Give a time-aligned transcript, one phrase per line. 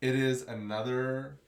[0.00, 1.38] It is another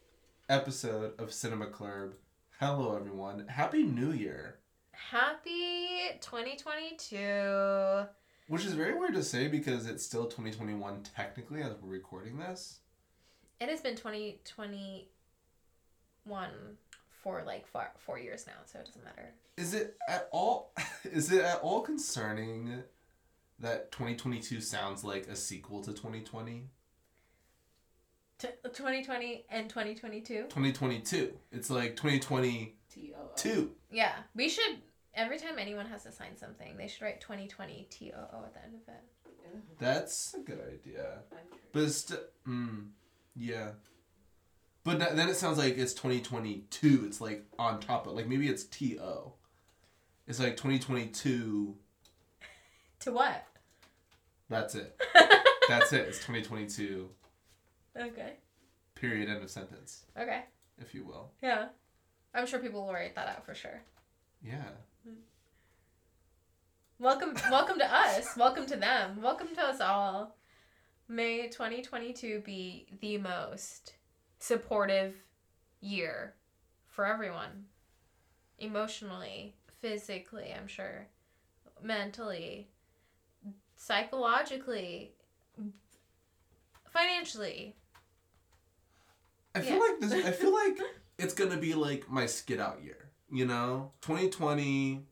[0.50, 2.14] episode of Cinema Club.
[2.58, 3.46] Hello, everyone.
[3.48, 4.58] Happy New Year.
[4.92, 8.06] Happy 2022.
[8.48, 12.80] Which is very weird to say because it's still 2021 technically as we're recording this.
[13.60, 13.96] It has been
[16.24, 16.76] 2021
[17.22, 19.30] for like four, four years now, so it doesn't matter.
[19.56, 20.72] Is it at all
[21.04, 22.82] is it at all concerning
[23.58, 26.68] that 2022 sounds like a sequel to 2020?
[28.38, 30.44] T- 2020 and 2022.
[30.44, 31.32] 2022.
[31.52, 32.72] It's like 2022.
[32.92, 33.68] T-O-O.
[33.90, 34.78] Yeah, we should.
[35.14, 38.74] Every time anyone has to sign something, they should write 2020 TOO at the end
[38.74, 39.78] of it.
[39.78, 41.18] That's a good idea.
[41.72, 42.88] But it's st- mm,
[43.36, 43.70] yeah.
[44.90, 47.04] But th- then it sounds like it's 2022.
[47.06, 49.30] It's like on top of like maybe it's TO.
[50.26, 51.76] It's like 2022.
[53.00, 53.46] To what?
[54.48, 55.00] That's it.
[55.68, 56.08] That's it.
[56.08, 57.08] It's 2022.
[57.96, 58.32] okay.
[58.96, 59.28] Period.
[59.28, 60.42] End of sentence, Okay.
[60.80, 61.30] if you will.
[61.40, 61.68] Yeah.
[62.34, 63.80] I'm sure people will write that out for sure.
[64.44, 64.70] Yeah.
[65.06, 65.14] Hmm.
[66.98, 68.36] Welcome, welcome to us.
[68.36, 69.22] Welcome to them.
[69.22, 70.36] Welcome to us all.
[71.08, 73.92] May 2022 be the most
[74.40, 75.14] supportive
[75.80, 76.34] year
[76.88, 77.66] for everyone.
[78.58, 81.06] Emotionally, physically, I'm sure,
[81.82, 82.68] mentally,
[83.76, 85.12] psychologically,
[86.90, 87.76] financially.
[89.54, 89.78] I feel Yeah.
[89.78, 90.12] like this.
[90.26, 90.78] I feel like
[91.18, 93.10] it's gonna be like my skid out year.
[93.32, 95.06] You know, 2020,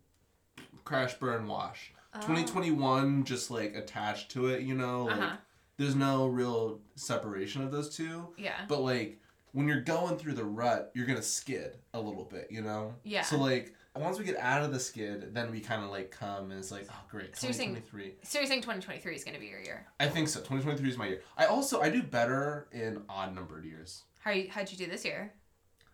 [0.84, 1.93] crash burn wash.
[2.15, 2.21] Oh.
[2.21, 4.62] 2021 just like attached to it.
[4.62, 5.37] You know, like Uh-huh.
[5.79, 8.29] There's no real separation of those two.
[8.37, 8.61] Yeah.
[8.69, 9.21] But like
[9.53, 12.95] when you're going through the rut, you're gonna skid a little bit, you know.
[13.05, 13.23] Yeah.
[13.23, 16.50] So like once we get out of the skid, then we kind of like come
[16.50, 18.17] and it's like, oh great, So you're saying- 2023.
[18.22, 19.87] So you're saying 2023 is to be your year.
[19.99, 20.41] I think so.
[20.41, 21.22] 2023 is my year.
[21.37, 24.03] I also I do better in odd numbered years.
[24.21, 25.33] How you, how'd you do this year?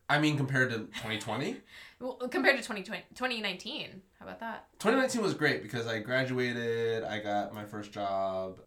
[0.09, 1.56] I mean, compared to 2020,
[2.00, 4.03] Well, compared to 2020, 2019.
[4.19, 4.67] How about that?
[4.81, 8.61] 2019 was great because I graduated, I got my first job.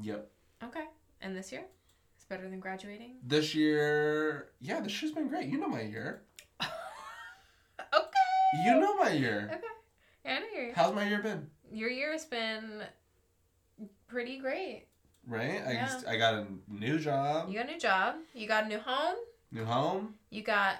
[0.00, 0.30] Yep.
[0.64, 0.84] Okay.
[1.20, 1.62] And this year?
[2.16, 3.16] It's better than graduating?
[3.26, 5.48] This year, yeah, this year's been great.
[5.48, 6.22] You know my year.
[6.62, 6.70] okay.
[8.64, 9.50] You know my year.
[9.52, 9.60] Okay.
[10.24, 11.46] Yeah, I know your How's my year been?
[11.72, 12.82] your year has been
[14.08, 14.86] pretty great.
[15.26, 15.62] Right?
[15.66, 15.86] I Yeah.
[15.86, 18.14] just, I got a new job, You got a new job.
[18.34, 19.16] You got a new home.
[19.52, 20.14] new home.
[20.30, 20.76] You got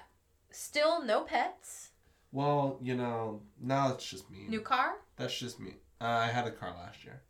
[0.51, 1.89] still no pets.
[2.31, 4.45] Well, you know, now it's just me.
[4.47, 4.93] New car.
[5.17, 5.75] That's just me.
[5.99, 7.21] Uh, I had a car last year.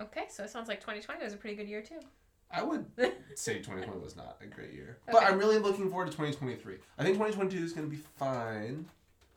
[0.00, 2.00] Okay, so it sounds like 2020 was a pretty good year too.
[2.50, 2.86] I would
[3.34, 4.98] say 2020 was not a great year.
[5.10, 6.76] But I'm really looking forward to 2023.
[6.98, 8.86] I think 2022 is going to be fine.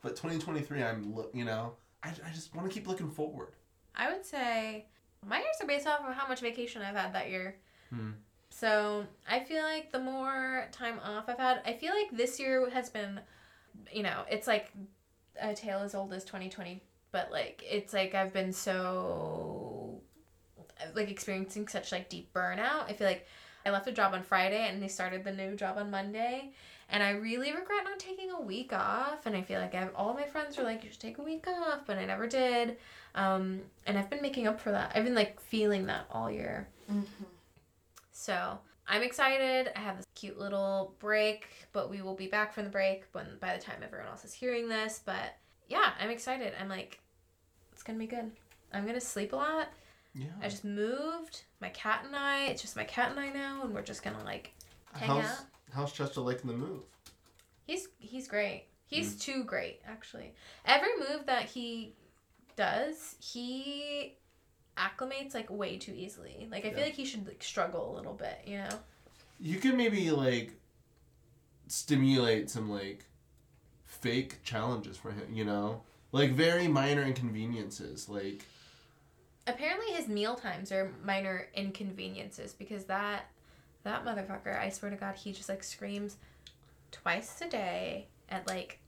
[0.02, 3.54] But 2023, I'm, lo- you know, I, I just want to keep looking forward.
[3.94, 4.86] I would say
[5.26, 7.56] my years are based off of how much vacation I've had that year.
[7.90, 8.10] Hmm.
[8.50, 12.68] So I feel like the more time off I've had, I feel like this year
[12.70, 13.20] has been,
[13.92, 14.70] you know, it's like
[15.40, 16.82] a tale as old as 2020,
[17.12, 19.87] but like it's like I've been so
[20.94, 22.84] like experiencing such like deep burnout.
[22.88, 23.26] I feel like
[23.64, 26.52] I left a job on Friday and they started the new job on Monday.
[26.90, 29.26] And I really regret not taking a week off.
[29.26, 31.22] And I feel like I have, all my friends were like, you should take a
[31.22, 32.78] week off, but I never did.
[33.14, 34.92] Um, and I've been making up for that.
[34.94, 36.68] I've been like feeling that all year.
[36.90, 37.24] Mm-hmm.
[38.12, 39.70] So I'm excited.
[39.76, 43.26] I have this cute little break, but we will be back from the break when
[43.38, 45.00] by the time everyone else is hearing this.
[45.04, 45.36] But
[45.68, 46.54] yeah, I'm excited.
[46.58, 47.00] I'm like,
[47.72, 48.30] it's gonna be good.
[48.72, 49.68] I'm gonna sleep a lot.
[50.14, 50.26] Yeah.
[50.42, 51.42] I just moved.
[51.60, 52.46] My cat and I.
[52.46, 54.52] It's just my cat and I now, and we're just gonna like
[54.92, 55.44] hang how's, out.
[55.72, 56.82] how's Chester liking the move?
[57.66, 58.64] He's he's great.
[58.86, 59.20] He's mm.
[59.20, 60.32] too great, actually.
[60.64, 61.94] Every move that he
[62.56, 64.16] does, he
[64.76, 66.48] acclimates like way too easily.
[66.50, 68.70] Like I feel like he should like struggle a little bit, you know.
[69.40, 70.54] You can maybe, like,
[71.68, 73.04] stimulate some, like,
[73.84, 75.82] fake challenges for him, you know?
[76.10, 78.08] Like, very minor inconveniences.
[78.08, 78.44] Like,
[79.48, 83.26] Apparently his meal times are minor inconveniences because that
[83.84, 86.16] that motherfucker, I swear to god, he just like screams
[86.90, 88.78] twice a day at like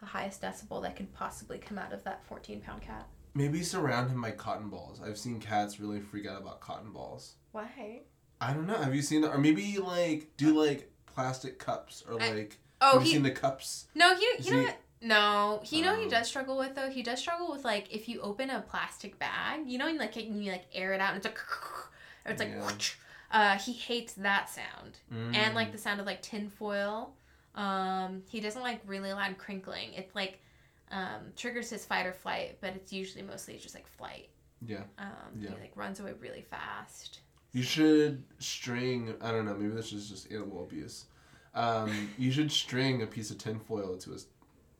[0.00, 3.06] the highest decibel that could possibly come out of that 14 pound cat.
[3.34, 5.00] maybe surround him by cotton balls.
[5.04, 7.34] I've seen cats really freak out about cotton balls.
[7.52, 8.00] Why?
[8.40, 8.74] I don't know.
[8.74, 9.30] Have you seen that?
[9.30, 12.58] Or maybe like do like plastic cups or I- like.
[12.84, 13.86] Oh, have you he seen the cups?
[13.94, 14.76] No, he Is you know what?
[15.02, 16.10] No, he know he Oh.
[16.10, 16.88] does struggle with though.
[16.90, 20.16] He does struggle with like if you open a plastic bag, you know, and like
[20.16, 21.90] and you like air it out, and it's like, or
[22.32, 22.70] it's like, Yeah.
[23.32, 25.72] uh, he hates that sound and like Mm.
[25.72, 27.14] the sound of like tin foil
[27.54, 29.92] Um, he doesn't like really loud crinkling.
[29.94, 30.40] It like
[30.90, 34.28] um, triggers his fight or flight, but it's usually mostly just like flight.
[34.64, 34.84] Yeah.
[34.98, 35.08] Um,
[35.38, 35.50] Yeah.
[35.50, 37.20] He like runs away really fast.
[37.52, 39.14] You should string.
[39.20, 39.54] I don't know.
[39.54, 41.06] Maybe this is just animal abuse.
[41.54, 44.26] Um, you should string a piece of tinfoil to his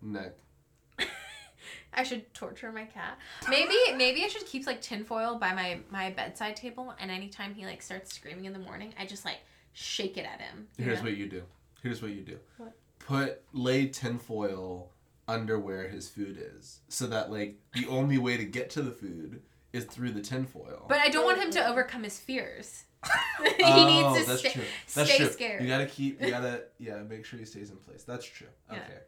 [0.02, 0.32] neck.
[1.94, 3.19] I should torture my cat.
[3.49, 7.66] Maybe maybe I should keep like tinfoil by my my bedside table, and anytime he
[7.66, 9.38] like starts screaming in the morning, I just like
[9.72, 10.69] shake it at him.
[10.78, 11.04] Here's know?
[11.04, 11.43] what you do.
[11.82, 12.38] Here's what you do.
[12.58, 12.72] What?
[12.99, 14.90] Put lay tinfoil
[15.28, 18.93] under where his food is, so that like the only way to get to the
[18.93, 20.87] food is through the tinfoil.
[20.88, 22.84] But I don't want him to overcome his fears.
[23.43, 24.62] he Oh, needs to that's stay, true.
[24.94, 25.32] That's stay true.
[25.32, 25.62] scared.
[25.62, 26.22] You gotta keep.
[26.22, 27.02] You gotta yeah.
[27.02, 28.05] Make sure he stays in place.
[28.05, 28.48] That's true.
[28.70, 28.81] Okay.
[28.88, 28.98] Yeah.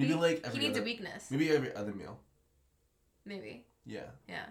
[0.00, 1.30] Maybe he, like he needs other, a weakness.
[1.30, 2.18] maybe every other meal.
[3.24, 3.64] Maybe.
[3.86, 4.06] Yeah.
[4.28, 4.46] Yeah.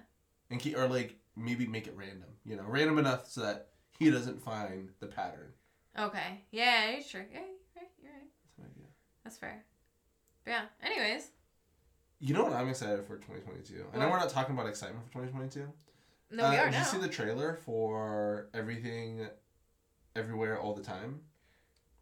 [0.50, 2.30] And keep or like maybe make it random.
[2.46, 3.68] You know, random enough so that
[3.98, 5.52] he doesn't find the pattern.
[5.98, 6.42] Okay.
[6.52, 7.26] Yeah, you're sure.
[7.32, 7.90] Yeah, you're right.
[8.02, 8.22] You're right.
[8.46, 8.88] That's my idea.
[9.24, 9.64] That's fair.
[10.46, 10.62] But yeah.
[10.84, 11.30] Anyways.
[12.22, 13.86] You know what I'm excited for 2022?
[13.94, 15.66] I know we're not talking about excitement for 2022.
[16.32, 16.80] No, Uh, we are did now.
[16.80, 19.26] you see the trailer for everything,
[20.16, 21.22] everywhere, all the time?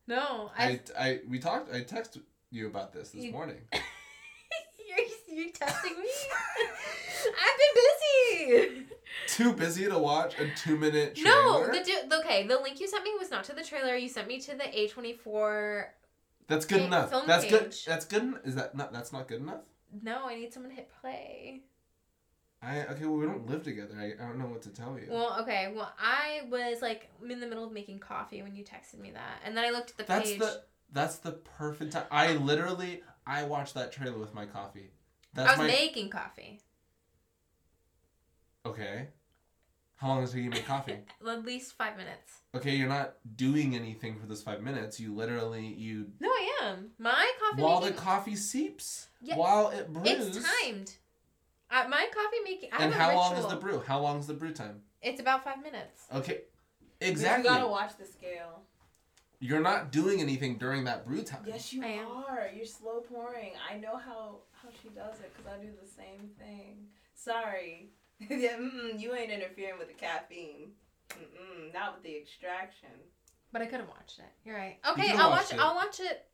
[0.07, 0.79] no, I.
[0.97, 1.71] I, I we talked.
[1.73, 2.21] I texted
[2.51, 3.57] you about this this You- morning.
[3.73, 6.07] you're, you're testing me.
[7.27, 8.85] I've been busy.
[9.27, 11.67] Too busy to watch a two minute trailer.
[11.67, 12.47] No, the du- okay.
[12.47, 13.95] The link you sent me was not to the trailer.
[13.95, 15.93] You sent me to the A twenty four.
[16.47, 17.11] that's good enough.
[17.25, 17.75] That's good.
[17.85, 18.35] That's good.
[18.45, 18.93] Is that not?
[18.93, 19.61] That's not good enough.
[20.03, 21.61] No, I need someone to hit play.
[22.61, 23.05] I okay.
[23.05, 23.95] Well, we don't live together.
[23.99, 25.07] I, I don't know what to tell you.
[25.09, 25.71] Well, okay.
[25.75, 29.41] Well, I was like in the middle of making coffee when you texted me that,
[29.45, 30.39] and then I looked at the that's page.
[30.39, 30.61] the
[30.91, 32.05] that's the perfect time.
[32.11, 34.91] I literally I watched that trailer with my coffee.
[35.35, 36.61] I was my making coffee.
[38.65, 39.09] okay.
[39.95, 40.97] How long does it take you to make coffee?
[41.27, 42.31] At least five minutes.
[42.53, 44.99] Okay, you're not doing anything for those five minutes.
[44.99, 46.91] You literally you No, I am.
[46.99, 47.95] My coffee while making.
[47.95, 50.07] While the coffee seeps, Yeah, while it brews.
[50.37, 50.95] it's timed.
[51.71, 52.69] Uh, my coffee making.
[52.71, 53.83] I And have a how long is the brew?
[53.85, 54.81] How long is the brew time?
[55.01, 56.05] It's about five minutes.
[56.13, 56.41] Okay,
[57.01, 57.49] exactly.
[57.49, 58.61] You gotta watch the scale.
[59.39, 61.41] You're not doing anything during that brew time.
[61.45, 62.07] Yes, you I am.
[62.07, 62.49] are.
[62.55, 63.51] You're slow pouring.
[63.71, 66.87] I know how how she does it because I do the same thing.
[67.13, 67.91] Sorry.
[68.19, 68.27] yeah,
[68.59, 70.71] mm-mm, you ain't interfering with the caffeine.
[71.11, 72.89] Mm-mm, not with the extraction.
[73.51, 74.25] But I could have watched it.
[74.43, 74.77] You're right.
[74.89, 75.59] Okay, could've I'll watched watch.
[75.59, 75.63] it.
[75.63, 76.25] I'll watch it.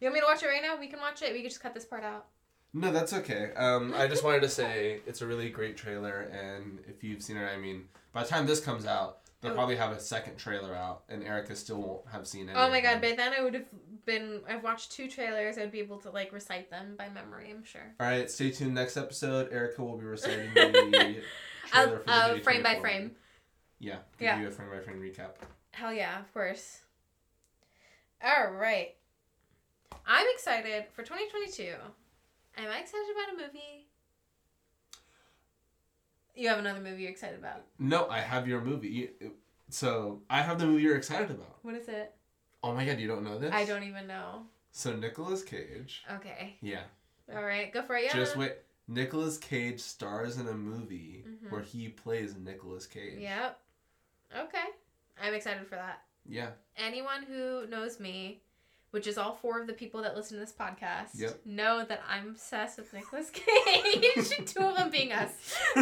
[0.00, 0.78] You want me to watch it right now?
[0.78, 1.32] We can watch it.
[1.32, 2.26] We can just cut this part out.
[2.72, 3.50] No, that's okay.
[3.56, 7.36] Um, I just wanted to say it's a really great trailer, and if you've seen
[7.36, 9.54] it, I mean, by the time this comes out, they'll Oh.
[9.54, 12.54] probably have a second trailer out, and Erica still won't have seen it.
[12.56, 13.00] Oh my god!
[13.00, 13.66] By then I would have
[14.04, 14.40] been.
[14.48, 15.58] I've watched two trailers.
[15.58, 17.50] I'd be able to like recite them by memory.
[17.50, 17.94] I'm sure.
[18.00, 18.74] All right, stay tuned.
[18.74, 21.22] Next episode, Erica will be reciting the
[21.66, 23.12] trailer for the uh, frame by frame.
[23.80, 24.40] Yeah, give Yeah.
[24.40, 25.32] you a frame by frame recap.
[25.72, 26.80] Hell yeah, of course.
[28.22, 28.94] All right.
[30.06, 31.74] I'm excited for 2022.
[32.56, 33.87] Am I excited about a movie?
[36.38, 37.62] You have another movie you're excited about.
[37.80, 39.10] No, I have your movie.
[39.70, 41.58] So I have the movie you're excited about.
[41.62, 42.14] What is it?
[42.62, 43.52] Oh my god, you don't know this?
[43.52, 44.42] I don't even know.
[44.70, 46.04] So Nicolas Cage.
[46.16, 46.54] Okay.
[46.62, 46.82] Yeah.
[47.34, 48.04] All right, go for it.
[48.04, 48.12] Yeah.
[48.14, 48.52] Just wait.
[48.86, 51.50] Nicolas Cage stars in a movie Mhm.
[51.50, 53.18] where he plays Nicolas Cage.
[53.18, 53.60] Yep.
[54.44, 54.64] Okay.
[55.20, 56.04] I'm excited for that.
[56.24, 56.50] Yeah.
[56.76, 58.42] Anyone who knows me,
[58.90, 61.40] which is all four of the people that listen to this podcast, Yep.
[61.44, 64.28] know that I'm obsessed with Nicolas Cage.
[64.46, 65.30] Two of them being us.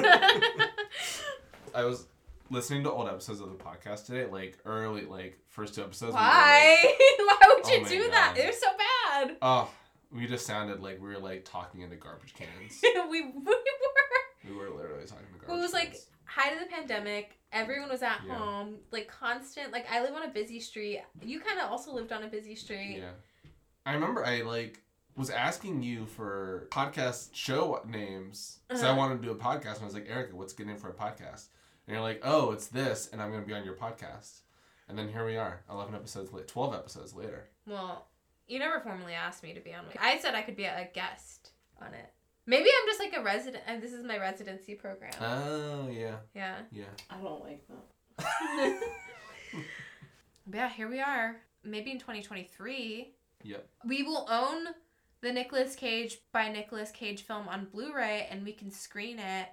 [1.75, 2.07] I was
[2.51, 6.13] listening to old episodes of the podcast today, like early, like first two episodes.
[6.13, 6.95] we were Why?
[7.19, 8.35] Why would you Oh do that?
[8.35, 8.37] God.
[8.43, 8.67] They're so
[9.13, 9.37] bad.
[9.43, 9.71] oh,
[10.13, 12.81] we just sounded like we were like talking into garbage cans.
[13.11, 13.53] we, we were.
[14.49, 16.07] we were literally talking to garbage it was like cans.
[16.27, 17.39] Height of the pandemic.
[17.53, 18.35] Everyone was at Yeah.
[18.35, 19.73] home, like constant.
[19.73, 21.03] Like I live on a busy street.
[21.23, 22.99] You kind of also lived on a busy street.
[22.99, 23.13] Yeah.
[23.87, 24.83] I remember I like
[25.17, 28.99] was asking you for podcast show names because I Uh-huh.
[28.99, 30.91] wanted to do a podcast, and I was like, Erica, what's a good name for
[30.91, 31.47] a podcast?
[31.87, 34.41] And you're like, oh, it's this, and I'm gonna be on your podcast.
[34.89, 37.49] And then here we are, eleven episodes late, twelve episodes later.
[37.67, 38.09] Well,
[38.47, 39.87] you never formally asked me to be on.
[39.99, 42.13] I said I could be a guest on it.
[42.47, 43.65] Maybe I'm just like a resident.
[43.67, 45.13] And this is my residency program.
[45.21, 46.57] Oh yeah, yeah.
[46.71, 46.85] yeah.
[47.11, 48.81] I don't like that.
[50.47, 51.37] But yeah, here we are.
[51.65, 53.13] Maybe in 2023.
[53.43, 53.69] Yep.
[53.85, 54.67] We will own
[55.21, 59.49] the Nicolas Cage by Nicolas Cage film on Blu-ray, and we can screen it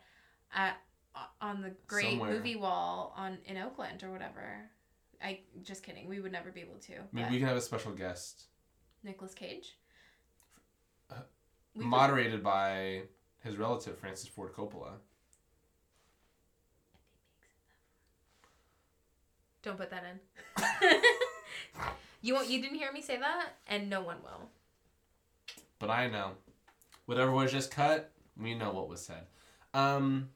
[0.54, 0.78] at
[1.16, 2.32] uh, on the Great Somewhere.
[2.32, 4.70] Movie Wall on in Oakland or whatever.
[5.22, 6.08] I just kidding.
[6.08, 6.94] We would never be able to.
[7.12, 8.46] Maybe we can have a special guest,
[9.04, 9.78] Nicolas Cage.
[11.76, 13.04] We could- moderated by
[13.44, 14.94] his relative Francis Ford Coppola.
[19.64, 21.02] Don't put that in.
[22.22, 22.50] You won't.
[22.50, 24.50] You didn't hear me say that, and no one will.
[25.80, 26.32] But I know.
[27.06, 28.12] Whatever was just cut,
[28.42, 29.26] we know what was said.
[29.74, 30.30] Um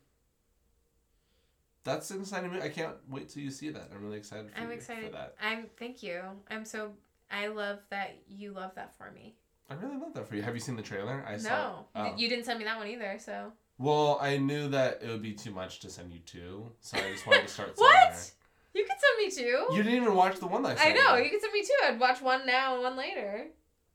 [1.85, 2.63] That's an exciting movie.
[2.63, 3.89] I can't wait till you see that.
[3.93, 5.05] I'm really excited for I'm excited.
[5.05, 5.35] for that.
[5.41, 5.67] I'm.
[5.77, 6.21] Thank you.
[6.49, 6.91] I'm so.
[7.31, 9.35] I love that you love that for me.
[9.69, 10.41] I really love that for you.
[10.41, 11.23] Have you seen the trailer?
[11.27, 12.13] I no, saw oh.
[12.17, 13.17] you didn't send me that one either.
[13.19, 16.97] So Well, I knew that it would be too much to send you two, so
[16.97, 17.93] I just wanted to start somewhere.
[18.11, 18.31] what?
[18.73, 19.75] You could send me two.
[19.75, 20.99] You didn't even watch the one that I sent.
[20.99, 21.15] I know.
[21.17, 21.25] you.
[21.25, 21.85] You could send me two.
[21.85, 23.47] I'd watch one now and one later.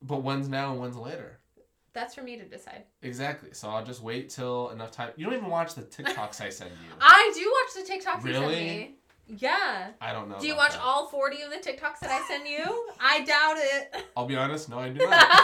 [0.03, 1.39] But one's now and one's later.
[1.95, 2.85] That's for me to decide.
[3.03, 3.51] Exactly.
[3.53, 5.11] So I'll just wait till enough time.
[5.17, 6.97] You don't even watch the TikToks I send you.
[7.01, 8.55] I do watch the TikToks you Really?
[8.55, 8.95] send me.
[9.29, 9.91] Yeah.
[10.01, 10.39] I don't know.
[10.39, 10.83] Do you watch that.
[10.83, 12.89] all 40 of the TikToks that I send you?
[13.01, 14.05] I doubt it.
[14.17, 14.69] I'll be honest.
[14.69, 15.27] No, I do not.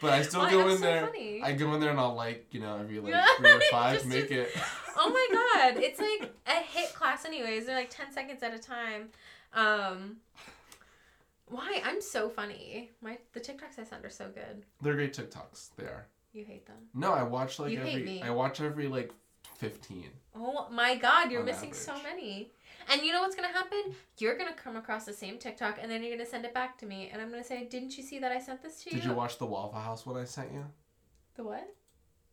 [0.00, 1.06] But I still Why, go in so there.
[1.06, 1.40] funny.
[1.42, 4.06] I go in there and I'll like, you know, every like three or five, just-
[4.06, 4.54] make it.
[4.98, 7.64] oh my god, it's like a hit class anyways.
[7.64, 9.08] They're like 10 seconds at a time.
[9.54, 10.16] Um
[11.48, 11.80] Why?
[11.84, 12.90] I'm so funny.
[13.00, 14.64] My the TikToks I send are so good.
[14.82, 15.70] They're great TikToks.
[15.78, 16.06] They are.
[16.34, 16.76] You hate them.
[16.92, 18.20] No, I watch like You every.
[18.20, 19.12] I watch every like
[19.56, 20.10] fifteen.
[20.34, 22.50] Oh my god, you're missing so many.
[22.92, 23.94] And you know what's gonna happen?
[24.18, 26.86] You're gonna come across the same TikTok and then you're gonna send it back to
[26.86, 28.96] me and I'm gonna say, Didn't you see that I sent this to you?
[28.96, 30.64] Did you watch the Waffle House one I sent you?
[31.36, 31.68] the what?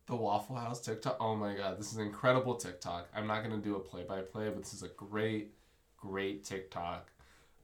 [0.07, 1.17] The Waffle House TikTok.
[1.19, 3.07] Oh my god, this is an incredible TikTok.
[3.15, 5.53] I'm not gonna do a play by play, but this is a great,
[5.97, 7.09] great TikTok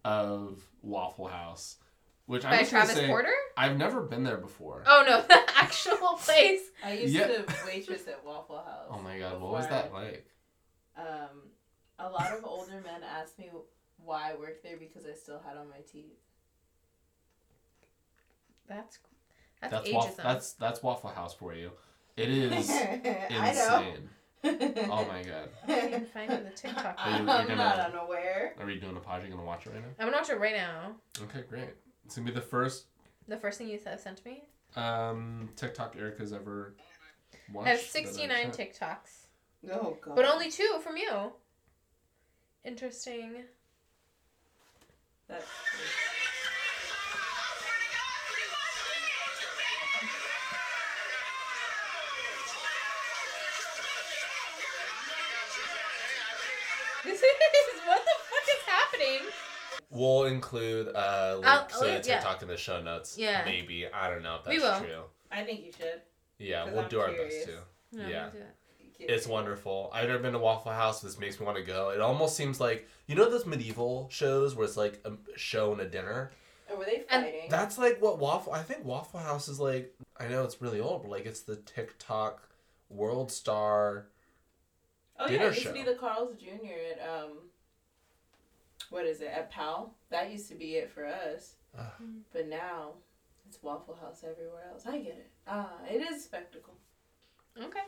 [0.06, 1.78] of Waffle House.
[2.26, 3.34] Which I'm just gonna Travis say, Porter?
[3.56, 4.84] I've never been there before.
[4.86, 6.62] Oh no, the actual place.
[6.84, 7.28] I used Yeah.
[7.28, 8.88] to waitress at Waffle House.
[8.90, 10.28] Oh my god, what was that like?
[10.98, 11.50] Um,
[12.00, 13.50] a lot of older men asked me
[14.04, 16.14] why I worked there because I still had on my teeth.
[18.68, 19.00] That's
[19.62, 19.94] that's, That's ageism.
[19.94, 21.72] waffle, that's that's Waffle House for you.
[22.16, 24.10] It is I insane.
[24.44, 24.84] know.
[24.94, 25.50] Oh my god.
[25.64, 26.96] I can't even find the TikTok.
[27.00, 28.54] Are you- I'm you're gonna- not unaware.
[28.60, 29.24] Are we doing a pod?
[29.24, 29.88] You gonna watch it right now?
[30.00, 30.96] I'm gonna watch it right now.
[31.24, 31.70] Okay, great.
[32.06, 32.86] It's gonna be the first
[33.28, 34.44] The first thing you said sent me.
[34.76, 36.76] um, TikTok Erica's ever
[37.52, 37.68] watched.
[37.68, 38.52] I have 69.
[38.52, 39.26] TikToks,
[39.72, 40.16] Oh god.
[40.16, 41.32] but only two from you.
[42.68, 43.46] Interesting.
[45.30, 45.46] That's
[57.04, 59.20] This is what the fuck is happening?
[59.90, 62.00] We'll include uh, I'll- links I'll- to yeah.
[62.02, 63.18] TikTok in the show notes.
[63.18, 63.44] Yeah.
[63.46, 63.88] Maybe.
[63.88, 64.80] I don't know if that's We will.
[64.80, 65.04] true.
[65.32, 66.02] I think you should.
[66.40, 67.58] Yeah, we'll I'm do our best too.
[67.94, 68.26] No, Yeah.
[68.26, 68.32] I'll
[68.98, 69.10] do it.
[69.12, 69.90] It's wonderful.
[69.94, 71.02] I've never been to Waffle House.
[71.02, 71.90] This makes me want to go.
[71.90, 75.82] It almost seems like you know those medieval shows where it's like a show and
[75.82, 76.32] a dinner.
[76.70, 77.48] Or Oh, were they And fighting?
[77.50, 78.54] That's like what Waffle.
[78.54, 79.94] I think Waffle House is like.
[80.20, 82.42] I know it's really old, but like it's the TikTok
[82.90, 84.08] world star.
[85.20, 85.70] oh yeah, dinner it used show.
[85.72, 86.76] to be the Carl's Jr.
[86.94, 87.30] at um.
[88.90, 89.94] What is it at Pal?
[90.12, 91.56] That used to be it for us.
[91.78, 91.86] Ugh.
[92.32, 92.92] But now,
[93.48, 94.86] it's Waffle House everywhere else.
[94.86, 95.30] I get it.
[95.48, 96.76] Ah, it is spectacle.
[97.62, 97.80] Okay.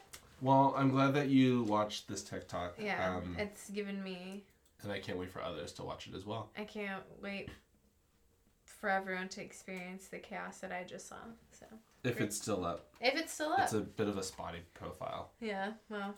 [0.41, 2.75] Well, I'm glad that you watched this TikTok.
[2.79, 4.43] Yeah, Um, it's given me.
[4.83, 6.49] and I can't wait for others to watch it as well.
[6.57, 7.49] I can't wait
[8.63, 11.17] for everyone to experience the chaos that I just saw.
[11.51, 11.65] So
[12.03, 15.31] If it's still up, if it's still up, it's a bit of a spotty profile.
[15.41, 15.73] yeah.
[15.89, 16.15] Well,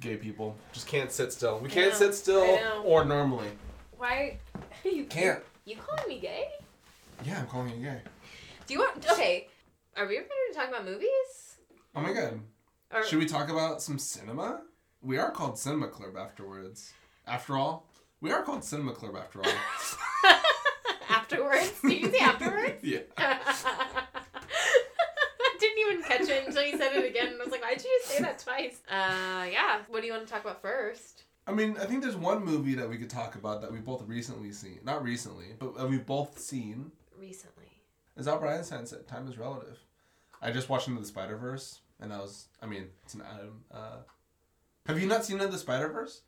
[0.00, 1.58] Gay people Just can't sit still.
[1.60, 2.58] We can't sit still.
[2.84, 3.50] Or normally
[3.96, 4.38] why
[4.84, 5.40] you can't.
[5.64, 6.48] You calling me gay?
[7.24, 8.00] Yeah, I'm calling you gay.
[8.66, 9.06] Do you want?
[9.12, 9.46] Okay,
[9.96, 11.41] are we ready to talk about movies?
[11.94, 12.40] Oh my god.
[12.92, 14.62] Or Should we talk about some cinema?
[15.02, 16.92] We are called Cinema Club afterwards.
[17.26, 17.86] After all,
[18.20, 19.52] we are called Cinema Club after all.
[21.08, 21.72] afterwards?
[21.82, 22.82] Did you say afterwards?
[22.82, 23.00] yeah.
[25.58, 27.28] Didn't even catch it until you said it again.
[27.28, 28.80] And I was like, why did you just say that twice?
[28.88, 29.80] Uh, yeah.
[29.88, 31.24] What do you want to talk about first?
[31.46, 34.02] I mean, I think there's one movie that we could talk about that we both
[34.06, 34.80] recently seen.
[34.84, 36.90] Not recently, but we've both seen.
[37.18, 37.66] Recently.
[38.16, 39.78] As that Brian said, Time is relative.
[40.42, 42.48] I just watched Into the Spider Verse, and that was.
[42.60, 43.64] I mean, it's an Adam.
[43.72, 43.98] Uh,
[44.86, 46.22] have you not seen Into the Spider Verse?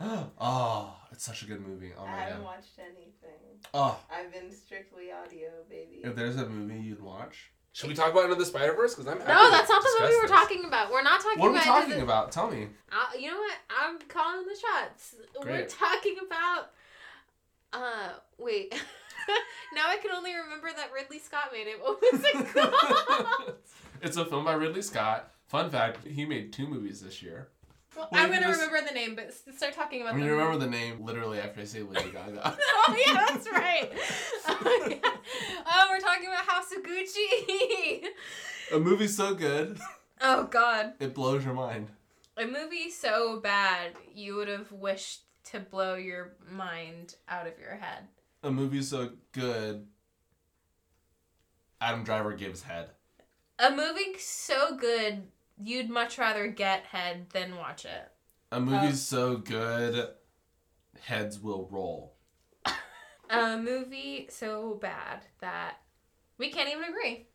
[0.00, 0.30] No.
[0.38, 1.92] oh, it's such a good movie.
[1.98, 2.44] Oh I haven't god.
[2.44, 3.60] watched anything.
[3.72, 6.00] Oh, I've been strictly audio, baby.
[6.04, 8.94] if there's a movie you'd watch, Should we talk about Into the Spider Verse?
[8.94, 10.30] Because I'm happy No, to that's not the movie we're this.
[10.30, 10.90] talking about.
[10.92, 11.64] We're not talking what are we about.
[11.80, 12.32] talking the- about?
[12.32, 12.68] Tell me.
[12.92, 13.54] Uh, you know what?
[13.80, 15.14] I'm calling the shots.
[15.40, 15.60] Great.
[15.62, 16.70] We're talking about.
[17.72, 18.74] Uh, wait.
[19.74, 21.80] now I can only remember that Ridley Scott made it.
[21.80, 23.54] What was it called?
[24.02, 25.30] it's a film by Ridley Scott.
[25.46, 27.48] Fun fact: he made two movies this year.
[27.96, 30.14] Well, Well, I'm gonna just- remember the name, but start talking about.
[30.14, 32.56] I mean, the you remember the name literally after I say Lady Gaga.
[32.88, 33.92] oh yeah, that's right.
[34.48, 35.10] oh, yeah.
[35.66, 38.04] Oh, we're talking about House of Gucci.
[38.74, 39.78] a movie so good
[40.20, 41.88] oh God, it blows your mind.
[42.36, 45.20] a movie so bad you would have wished
[45.52, 48.08] to blow your mind out of your head?
[48.44, 49.86] A movie so good.
[51.80, 52.90] Adam Driver gives head.
[53.58, 55.22] A movie so good,
[55.62, 58.12] you'd much rather get head than watch it.
[58.52, 60.08] A movie's um, so good,
[61.00, 62.16] heads will roll.
[63.30, 65.76] A movie so bad that
[66.36, 67.28] we can't even agree.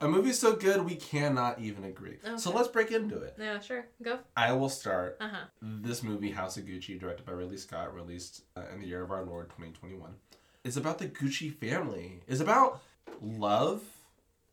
[0.00, 2.18] A movie's so good, we cannot even agree.
[2.36, 3.34] So let's break into it.
[3.38, 3.86] Yeah, sure.
[4.00, 4.20] Go.
[4.36, 5.16] I will start.
[5.20, 5.44] Uh huh.
[5.60, 9.10] This movie, House of Gucci, directed by Ridley Scott, released uh, in the year of
[9.10, 10.14] our Lord 2021,
[10.62, 12.20] is about the Gucci family.
[12.28, 12.80] Is about
[13.20, 13.82] love,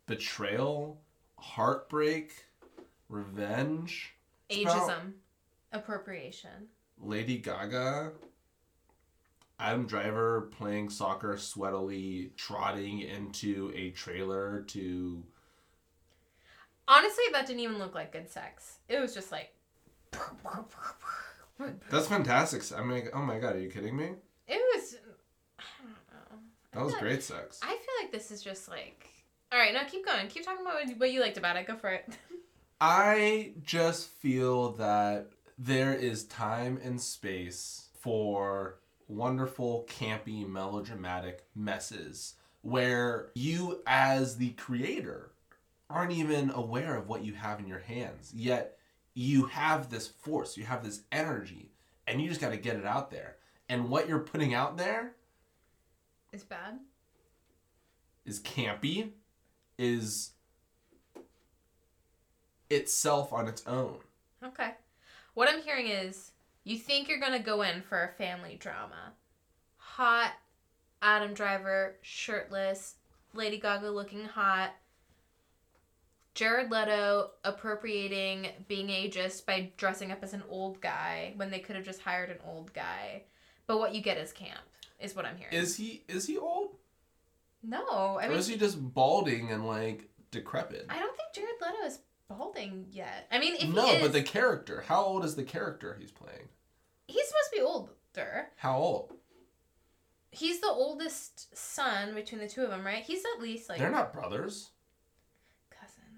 [0.07, 0.99] betrayal,
[1.37, 2.45] heartbreak,
[3.07, 4.15] revenge.
[4.49, 5.13] Ageism.
[5.71, 6.69] Appropriation.
[6.99, 8.13] Lady Gaga,
[9.59, 15.23] Adam Driver playing soccer sweatily, trotting into a trailer to.
[16.87, 18.77] Honestly, that didn't even look like good sex.
[18.89, 19.51] It was just like.
[21.89, 22.63] That's fantastic.
[22.77, 24.11] I mean, oh my god, are you kidding me?
[24.47, 24.97] It was.
[25.59, 26.37] I don't know.
[26.73, 27.59] That was great sex.
[27.63, 29.07] I feel like this is just like.
[29.51, 30.27] All right, now keep going.
[30.27, 31.67] Keep talking about what you liked about it.
[31.67, 32.05] Go for it.
[32.81, 35.27] I just feel that
[35.57, 45.31] there is time and space for wonderful, campy, melodramatic messes where you, as the creator,
[45.89, 48.31] aren't even aware of what you have in your hands.
[48.33, 48.77] Yet
[49.13, 51.71] you have this force, you have this energy,
[52.07, 53.37] and you just got to get it out there.
[53.69, 55.13] And what you're putting out there
[56.31, 56.79] is bad.
[58.25, 59.11] is campy,
[59.77, 60.31] is
[62.69, 63.97] itself on its own.
[64.43, 64.71] Okay.
[65.33, 66.31] What I'm hearing is
[66.63, 69.13] you think you're gonna go in for a family drama.
[69.77, 70.31] Hot
[71.01, 72.95] Adam Driver, shirtless,
[73.33, 74.71] Lady Gaga looking hot.
[76.35, 81.75] Jared Leto appropriating being ageist by dressing up as an old guy when they could
[81.77, 83.23] have just hired an old guy.
[83.67, 84.59] But what you get is camp,
[84.99, 85.53] is what I'm hearing.
[85.53, 86.75] Is he is he old?
[87.63, 90.85] no, I or mean, is he just balding and like decrepit?
[90.89, 93.27] I don't think Jared Leto is balding yet.
[93.31, 94.83] I mean, if no, he is, but the character.
[94.87, 96.49] How old is the character he's playing?
[97.07, 98.47] he's supposed to be older.
[98.57, 99.13] How old?
[100.31, 103.03] He's the oldest son between the two of them, right?
[103.03, 104.71] He's at least like They're not brothers.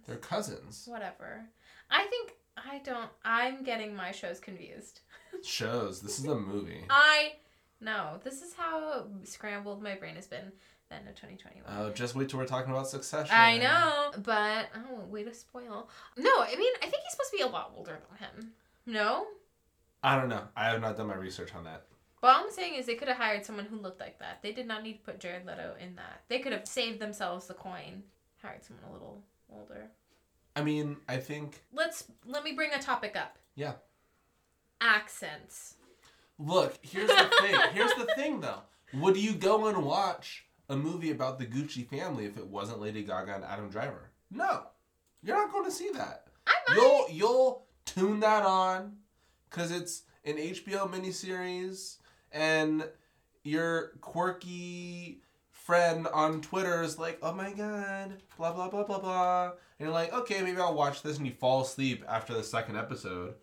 [0.08, 0.84] They're cousins.
[0.88, 1.46] Whatever.
[1.92, 3.10] I think I don't.
[3.24, 5.02] I'm getting my shows confused.
[5.44, 6.02] Shows.
[6.02, 6.84] This is a movie.
[6.90, 7.34] I
[7.82, 8.20] no.
[8.24, 10.52] This is how scrambled my brain has been.
[10.90, 11.64] Then of 2021.
[11.70, 13.36] Oh, just wait till we're talking about Succession.
[13.36, 15.90] I know, but oh, way to spoil.
[16.18, 18.52] No, I mean I think he's supposed to be a lot older than him.
[18.86, 19.26] No,
[20.02, 20.44] I don't know.
[20.56, 21.84] I have not done my research on that.
[22.24, 24.42] all I'm saying is they could have hired someone who looked like that.
[24.42, 26.22] They did not need to put Jared Leto in that.
[26.30, 28.04] They could have saved themselves the coin.
[28.42, 29.90] Hired someone a little older.
[30.56, 31.64] I mean, I think.
[31.72, 33.38] let's let me bring a topic up.
[33.56, 33.74] Yeah.
[34.82, 35.76] Accents.
[36.40, 37.56] Look, here's the thing.
[37.74, 38.62] Here's the thing, though.
[38.94, 43.04] Would you go and watch a movie about the Gucci family if it wasn't Lady
[43.04, 44.12] Gaga and Adam Driver?
[44.30, 44.64] No,
[45.24, 46.28] you're not going to see that.
[46.46, 46.76] I might.
[46.76, 48.98] You'll you'll tune that on
[49.50, 51.98] because it's an HBO miniseries,
[52.32, 52.88] and
[53.44, 55.22] your quirky
[55.68, 59.90] friend on Twitter is like, "Oh my god," blah blah blah blah blah, and you're
[59.90, 63.36] like, "Okay, maybe I'll watch this," and you fall asleep after the second episode.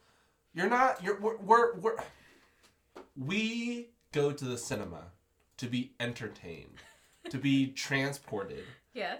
[0.54, 1.04] You're not.
[1.04, 1.96] You're we're we're, we're
[3.14, 5.12] we go to the cinema
[5.58, 6.78] to be entertained,
[7.28, 9.18] to be transported yes.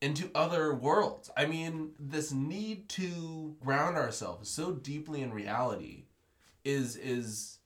[0.00, 1.30] into other worlds.
[1.36, 6.06] I mean, this need to ground ourselves so deeply in reality
[6.64, 7.58] is is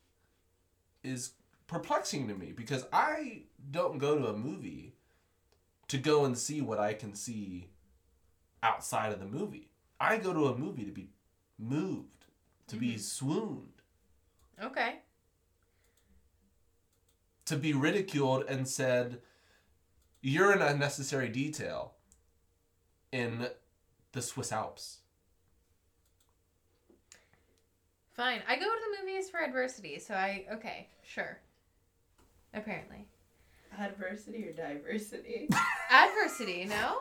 [1.04, 1.34] is
[1.68, 4.94] perplexing to me because I don't go to a movie
[5.88, 7.70] to go and see what I can see
[8.62, 9.68] outside of the movie.
[10.00, 11.10] I go to a movie to be
[11.58, 12.26] moved,
[12.68, 12.98] to be mm-hmm.
[13.00, 13.82] swooned,
[14.62, 15.00] Okay.
[17.46, 19.20] to be ridiculed and said,
[20.20, 21.94] "You're an unnecessary detail
[23.12, 23.48] in
[24.12, 24.98] the Swiss Alps."
[28.12, 28.42] Fine.
[28.48, 31.38] I go to the movies for adversity, so I okay, sure.
[32.52, 33.06] Apparently.
[33.78, 35.48] Adversity or diversity?
[35.90, 36.96] Adversity, no?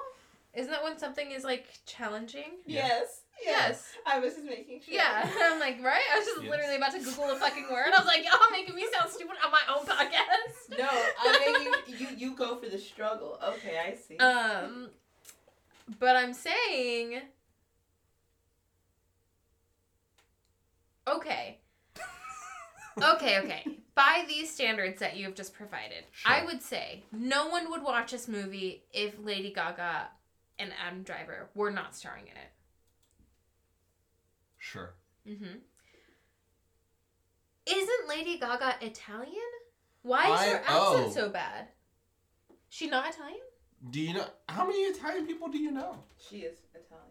[0.53, 2.59] Isn't that when something is like challenging?
[2.65, 2.87] Yeah.
[2.87, 3.21] Yes.
[3.45, 3.91] Yes.
[4.05, 4.95] I was just making sure.
[4.95, 5.29] Yeah.
[5.43, 6.01] I'm like, right?
[6.13, 6.49] I was just Yes.
[6.51, 7.89] literally about to Google a fucking word.
[7.95, 10.53] I was like, y'all making me sound stupid on my own podcast.
[10.77, 11.39] No, I
[11.87, 13.39] mean you, you you go for the struggle.
[13.41, 14.17] Okay, I see.
[14.17, 14.89] Um,
[15.99, 17.21] but I'm saying.
[21.07, 21.59] Okay.
[23.01, 23.63] Okay, okay.
[23.95, 28.27] By these standards that you've just provided, I would say no one would watch this
[28.27, 30.09] movie if Lady Gaga
[30.59, 32.51] and Adam Driver were not starring in it.
[34.57, 34.93] Sure.
[35.27, 35.43] Mm-hmm.
[37.65, 39.33] Isn't Isn't Lady Gaga Italian?
[40.03, 40.71] Why is I- her accent
[41.07, 41.11] oh.
[41.13, 41.67] so bad?
[42.69, 43.39] She not Italian?
[43.91, 46.03] Do you know how many Italian people do you know?
[46.17, 47.07] She is Italian.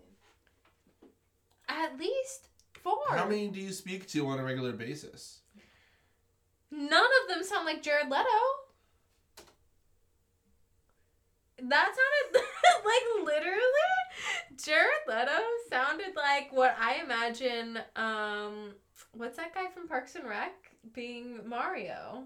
[1.69, 2.49] At least
[2.83, 2.99] four.
[3.09, 5.41] How many do you speak to on a regular basis?
[6.71, 8.25] None of them sound like Jared Leto.
[11.59, 12.45] That sounded
[12.85, 13.63] like literally
[14.63, 18.75] Jared Leto sounded like what I imagine um
[19.13, 20.53] what's that guy from Parks and Rec
[20.93, 22.25] being Mario?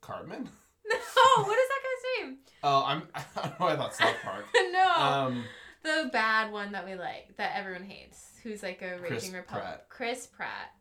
[0.00, 0.48] Cartman?
[0.90, 2.38] No, what is that guy's name?
[2.64, 3.02] Oh, I'm.
[3.14, 3.66] I don't know.
[3.66, 4.46] I thought South Park.
[4.72, 4.94] no.
[4.96, 5.44] Um,
[5.82, 9.82] the bad one that we like, that everyone hates, who's like a Chris raging Republic.
[9.88, 10.72] Chris Pratt.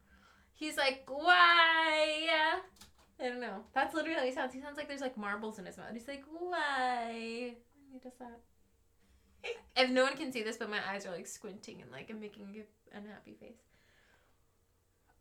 [0.59, 2.17] He's like, why?
[3.17, 3.63] I don't know.
[3.73, 4.53] That's literally how he sounds.
[4.53, 5.87] He sounds like there's like marbles in his mouth.
[5.93, 7.53] He's like, why?
[7.93, 8.39] He does that.
[9.77, 12.19] if no one can see this, but my eyes are like squinting and like I'm
[12.19, 13.61] making an unhappy face.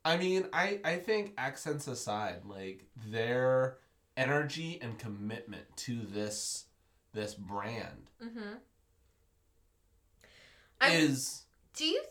[0.05, 3.79] I mean, I I think accents aside, like their
[4.17, 6.65] energy and commitment to this
[7.13, 8.55] this brand Mm-hmm.
[10.93, 11.45] is
[11.77, 12.07] do you th-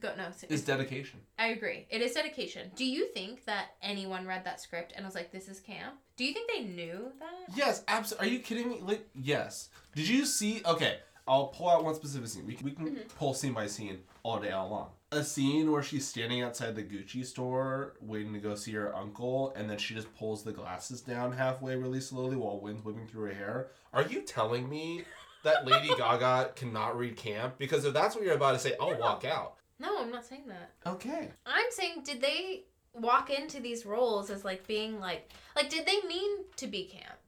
[0.00, 0.24] go no?
[0.24, 1.20] s- is dedication.
[1.38, 1.86] I agree.
[1.90, 2.70] It is dedication.
[2.76, 5.94] Do you think that anyone read that script and was like, "This is camp"?
[6.16, 7.56] Do you think they knew that?
[7.56, 8.28] Yes, absolutely.
[8.28, 8.80] Are you kidding me?
[8.82, 9.68] Like, yes.
[9.94, 10.62] Did you see?
[10.64, 12.46] Okay, I'll pull out one specific scene.
[12.46, 13.08] We can, we can Mhm.
[13.16, 14.90] pull scene by scene all day, all long.
[15.12, 19.52] A scene where she's standing outside the Gucci store waiting to go see her uncle,
[19.54, 23.26] and then she just pulls the glasses down halfway really slowly while wind's whipping through
[23.28, 23.70] her hair.
[23.92, 25.04] Are you telling me
[25.44, 27.56] that Lady Gaga cannot read camp?
[27.56, 29.55] Because if that's what you're about to say, I'll walk out.
[29.78, 30.72] No, I'm not saying that.
[30.86, 31.30] Okay.
[31.44, 36.00] I'm saying, did they walk into these roles as like being like, like, did they
[36.08, 37.18] mean to be camp?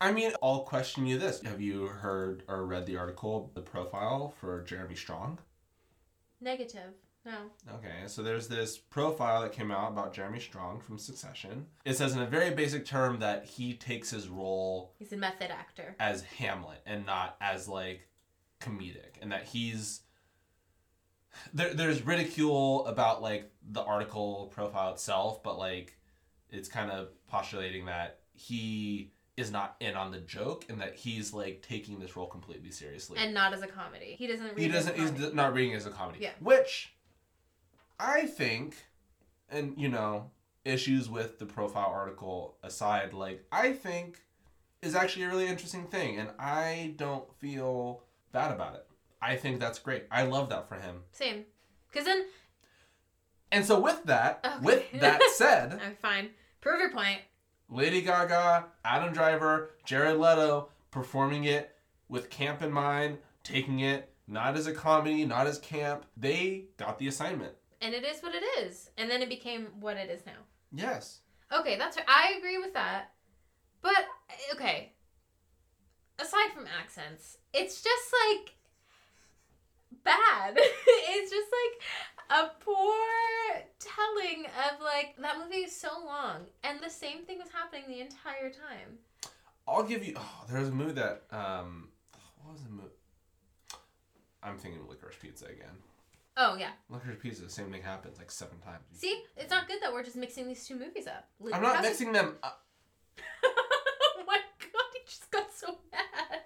[0.00, 1.40] I mean, I'll question you this.
[1.42, 5.38] Have you heard or read the article, the profile for Jeremy Strong?
[6.40, 6.92] Negative.
[7.24, 7.38] No.
[7.74, 11.66] Okay, so there's this profile that came out about Jeremy Strong from Succession.
[11.84, 15.50] It says in a very basic term that he takes his role He's a method
[15.50, 15.96] actor.
[15.98, 18.06] as Hamlet and not as like
[18.60, 20.02] comedic, and that he's
[21.54, 21.74] there.
[21.74, 25.96] There's ridicule about like the article profile itself, but like
[26.50, 31.32] it's kind of postulating that he is not in on the joke and that he's
[31.34, 33.18] like taking this role completely seriously.
[33.18, 34.14] And not as a comedy.
[34.18, 36.20] He doesn't read he it as a doesn't he's not reading it as a comedy
[36.22, 36.30] Yeah.
[36.40, 36.94] which
[37.98, 38.76] i think
[39.50, 40.30] and you know
[40.64, 44.22] issues with the profile article aside like i think
[44.82, 48.85] is actually a really interesting thing and i don't feel bad about it
[49.30, 51.44] i think that's great i love that for him Same.
[51.88, 52.24] Because then,
[53.50, 54.64] and so with that Okay.
[54.64, 56.30] with that said I'm fine.
[56.60, 57.20] Prove your point.
[57.70, 61.74] lady gaga adam driver jared leto performing it
[62.08, 66.98] with camp in mind taking it not as a comedy not as camp they got
[66.98, 68.90] the assignment And it is what it is.
[68.98, 70.40] And then it became what it is now.
[70.72, 71.20] yes
[71.58, 73.12] Okay, that's I agree with that.
[73.82, 73.92] But
[74.30, 74.92] eh, okay.
[76.18, 78.55] Aside from accents, it's just like
[80.04, 80.56] bad.
[80.56, 82.94] it's just like a poor
[83.78, 88.00] telling of like that movie is so long and the same thing was happening the
[88.00, 88.98] entire time.
[89.68, 90.14] I'll give you.
[90.16, 91.22] Oh, there's a movie that.
[91.30, 91.88] Um,
[92.42, 92.88] what was the movie?
[94.42, 95.74] I'm thinking of Licorice Pizza again.
[96.36, 96.70] Oh yeah.
[96.90, 98.84] Licorice Pizza, the same thing happens like seven times.
[98.92, 101.28] See, it's not good that we're just mixing these two movies up.
[101.52, 102.36] I'm not mixing them.
[102.42, 102.62] Up.
[103.44, 106.42] oh my god, he just got so mad.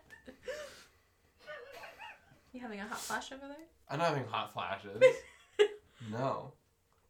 [2.52, 3.56] You having a hot flash over there?
[3.88, 5.02] I'm not having hot flashes.
[6.10, 6.52] no,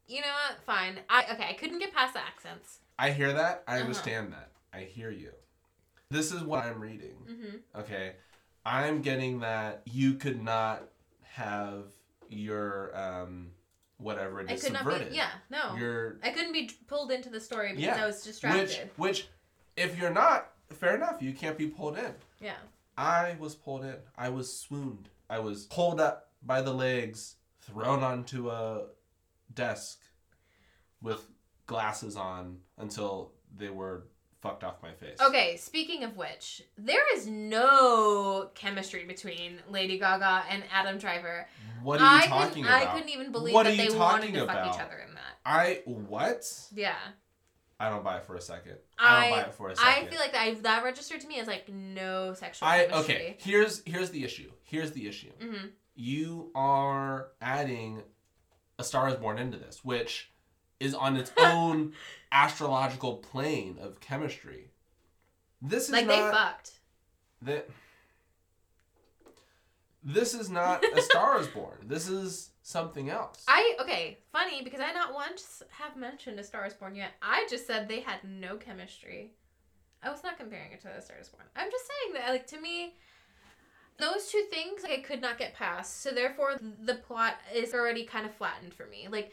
[0.07, 0.61] You know what?
[0.65, 0.99] Fine.
[1.09, 1.47] I okay.
[1.49, 2.81] I couldn't get past the accents.
[2.99, 3.63] I hear that.
[3.67, 3.83] I Uh-huh.
[3.83, 4.51] understand that.
[4.73, 5.33] I hear you.
[6.11, 7.15] This is what I'm reading.
[7.29, 7.81] Mm-hmm.
[7.81, 8.13] Okay,
[8.67, 10.83] I'm getting that you could not
[11.23, 11.85] have
[12.29, 13.53] your um
[13.99, 15.11] whatever it I is could not subverted.
[15.11, 15.17] be.
[15.17, 15.31] Yeah.
[15.51, 15.77] No.
[15.77, 18.91] Your I couldn't be pulled into the story because Yeah, I was which distracted.
[18.97, 19.29] which
[19.77, 22.15] if you're not fair enough, you can't be pulled in.
[22.41, 22.57] Yeah.
[22.97, 23.97] I was pulled in.
[24.19, 25.09] I was swooned.
[25.31, 28.87] I was pulled up by the legs, thrown onto a
[29.55, 30.01] desk
[31.01, 31.25] with
[31.67, 34.09] glasses on until they were
[34.43, 35.19] fucked off my face.
[35.21, 35.57] Okay.
[35.57, 41.47] Speaking of which, there is no chemistry between Lady Gaga and Adam Driver.
[41.83, 42.83] What are you I talking about?
[42.83, 45.37] I couldn't even believe What that they wanted to fuck each other in that.
[45.47, 46.53] I what?
[46.75, 46.97] Yeah.
[47.81, 48.77] I don't buy it for a second.
[48.99, 50.07] I, I don't buy it for a second.
[50.07, 53.15] I feel like that that registered to me as like no sexual I chemistry.
[53.17, 53.37] okay.
[53.41, 54.53] Here's here's the issue.
[54.65, 55.33] Here's the issue.
[55.43, 55.67] Mm-hmm.
[55.95, 58.03] you are adding
[58.79, 60.31] a star is born into this which
[60.79, 61.93] is on its own
[62.33, 64.71] astrological plane of chemistry
[65.61, 66.73] this is Like they fucked.
[67.43, 67.69] that
[70.03, 73.45] this is not a star is born this is something else.
[73.49, 77.13] I okay, funny because I not once have mentioned A Star Is Born yet.
[77.23, 79.33] I just said they had no chemistry.
[80.03, 81.45] I was not comparing it to A Star Is Born.
[81.57, 82.95] I'm just saying that, like to me,
[83.99, 86.03] those two things like, I could not get past.
[86.03, 89.09] So therefore, the plot is already kind of flattened for me.
[89.11, 89.33] Like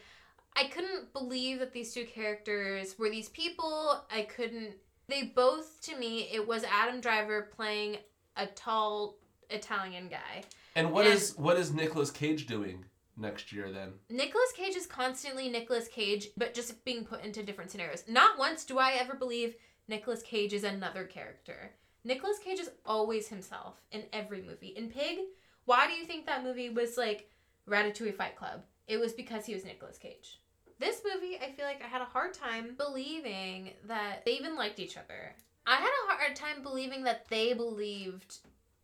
[0.56, 4.04] I couldn't believe that these two characters were these people.
[4.10, 4.74] I couldn't.
[5.08, 7.96] They both to me, it was Adam Driver playing
[8.36, 9.16] a tall
[9.50, 10.42] Italian guy.
[10.76, 12.84] and what and- is what is Nicolas Cage doing
[13.18, 13.94] next year then?
[14.10, 18.04] Nicolas Cage is constantly Nicolas Cage, but just being put into different scenarios.
[18.08, 19.56] Not once do I ever believe
[19.88, 21.72] Nicolas Cage is another character.
[22.04, 24.74] Nicolas Cage is always himself in every movie.
[24.76, 25.18] In Pig,
[25.64, 27.30] why do you think that movie was like
[27.68, 28.62] Ratatouille Fight Club?
[28.86, 30.40] It was because he was Nicolas Cage.
[30.78, 34.78] This movie, I feel like I had a hard time believing that they even liked
[34.78, 35.34] each other.
[35.66, 38.38] I had a hard time believing that they believed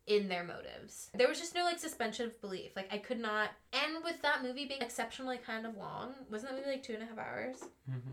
[0.06, 1.10] in their motives.
[1.14, 2.72] There was just no like suspension of belief.
[2.76, 3.50] Like I could not.
[3.72, 7.02] And with that movie being exceptionally kind of long, wasn't that movie like two and
[7.02, 7.56] a half hours?
[7.90, 8.10] Mm-hmm.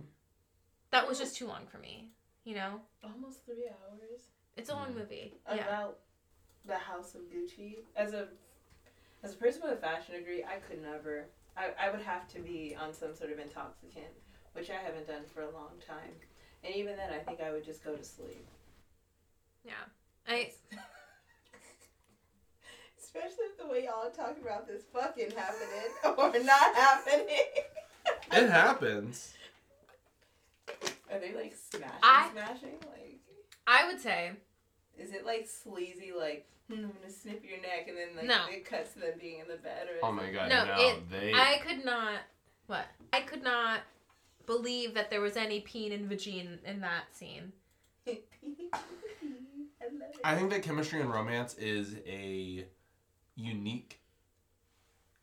[0.91, 2.10] That was just too long for me.
[2.43, 4.21] You know, Almost three hours.
[4.58, 4.99] it's a long Yeah.
[4.99, 5.34] movie.
[5.47, 5.67] Yeah.
[5.67, 5.99] About
[6.65, 7.80] the House of Gucci.
[7.95, 8.27] As a
[9.23, 11.25] as a person with a fashion degree, I could never.
[11.58, 14.08] I, I would have to be on some sort of intoxicant,
[14.54, 16.13] which I haven't done for a long time.
[16.63, 18.47] And even then, I think I would just go to sleep.
[19.65, 19.73] Yeah.
[20.27, 20.51] I
[23.13, 25.91] Especially if the way y'all are talking about this fucking happening
[26.39, 27.28] or not happening.
[28.32, 29.34] It happens.
[31.12, 32.76] Are they like smashing, I- smashing?
[32.89, 33.19] Like,
[33.67, 34.32] I would say
[34.97, 38.45] is it like sleazy, like, hmm, I'm gonna snip your neck, and then like No.
[38.50, 39.88] it cuts to them being in the bed?
[39.89, 42.19] Or is Oh my it- god, No, no, it- they I could not
[42.67, 42.86] what?
[43.12, 43.82] I could not
[44.45, 47.52] believe that there was any peen and vagine in that scene.
[48.08, 50.19] I love it.
[50.24, 52.65] I think that chemistry and romance is a
[53.36, 54.00] unique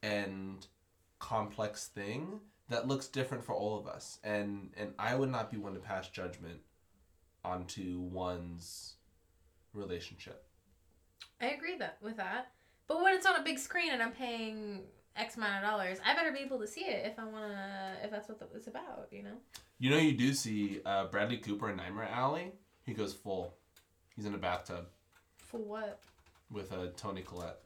[0.02, 0.66] and
[1.18, 4.18] complex thing that looks different for all of us.
[4.22, 6.60] And and I would not be one to pass judgment
[7.44, 8.94] onto one's
[9.72, 10.44] relationship.
[11.40, 12.52] I agree that with that.
[12.86, 14.82] But when it's on a big screen and I'm paying
[15.16, 18.10] X amount of dollars, I better be able to see it if I wanna if
[18.10, 19.36] that's what it's about, you know?
[19.78, 22.52] You know you do see uh, Bradley Cooper in Nightmare Alley.
[22.84, 23.54] He goes full.
[24.16, 24.86] He's in a bathtub
[25.36, 26.00] For what?
[26.50, 27.60] with uh, Toni Collette.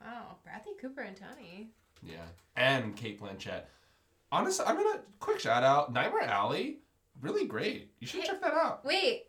[0.00, 1.70] Wow, Bradley Cooper and Toni.
[2.02, 2.24] Yeah.
[2.56, 3.64] And Cate Blanchett.
[4.32, 6.78] Honestly, I'm gonna quick shout out Nightmare Alley.
[7.20, 7.92] Really great.
[8.00, 8.84] You should Hey- check that out.
[8.84, 9.26] Wait.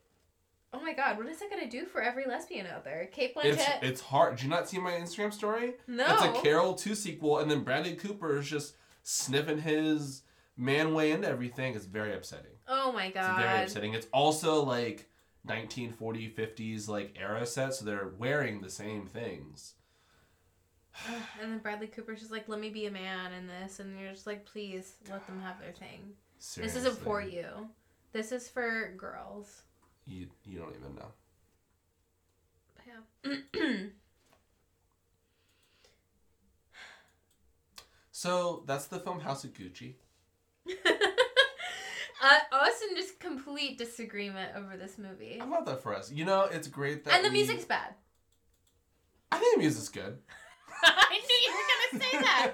[0.73, 3.05] Oh my god, what is that gonna do for every lesbian out there?
[3.07, 3.83] Cate It's Blanchett?
[3.83, 4.37] it's hard.
[4.37, 5.73] Did you not see my Instagram story?
[5.87, 6.05] no.
[6.13, 10.23] It's a Carol 2 sequel, and then Bradley Cooper is just sniffing his
[10.55, 11.75] man way into everything.
[11.75, 12.51] It's very upsetting.
[12.67, 13.41] oh my It's god.
[13.41, 13.93] very upsetting.
[13.95, 15.09] It's also like
[15.45, 19.73] 1940s, 50s like era set, so they're wearing the same things.
[21.41, 23.79] And then Bradley Cooper's just like, let me be a man in this.
[23.79, 26.13] And you're just like, please let them have their thing.
[26.55, 27.45] This isn't for you.
[28.13, 29.61] This is for girls.
[30.05, 31.11] You you don't even know.
[32.87, 33.87] Yeah.
[38.11, 39.93] So that's the film House of Gucci.
[40.69, 45.37] uh, us in just complete disagreement over this movie.
[45.39, 46.11] How about that for us?
[46.11, 47.95] You know, it's great that And the we- music's bad.
[49.31, 50.19] I think the music's good.
[50.83, 52.53] I knew you were gonna say that.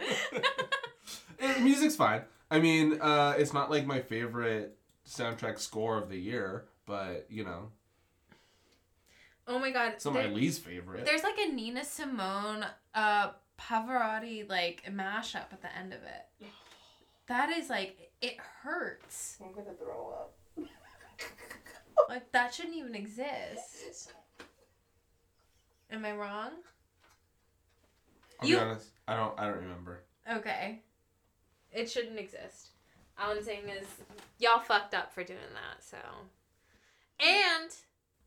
[1.55, 2.23] The music's fine.
[2.49, 4.75] I mean, uh, it's not like my favorite
[5.07, 7.69] soundtrack score of the year, but you know,
[9.47, 9.93] oh my god.
[9.93, 11.05] it's not my least favorite.
[11.05, 16.47] there's like a Nina Simone uh Pavarotti like mashup at the end of it.
[17.27, 19.37] That is like it hurts.
[19.43, 20.33] I'm gonna throw up.
[22.09, 24.13] Like that shouldn't even exist.
[25.91, 26.51] Am I wrong?
[28.39, 28.87] I'll you- be honest.
[29.07, 29.39] I don't.
[29.39, 30.03] I don't remember.
[30.31, 30.81] Okay.
[31.71, 32.69] It shouldn't exist.
[33.19, 33.87] All I'm saying is
[34.39, 35.97] y'all fucked up for doing that, so.
[37.19, 37.71] And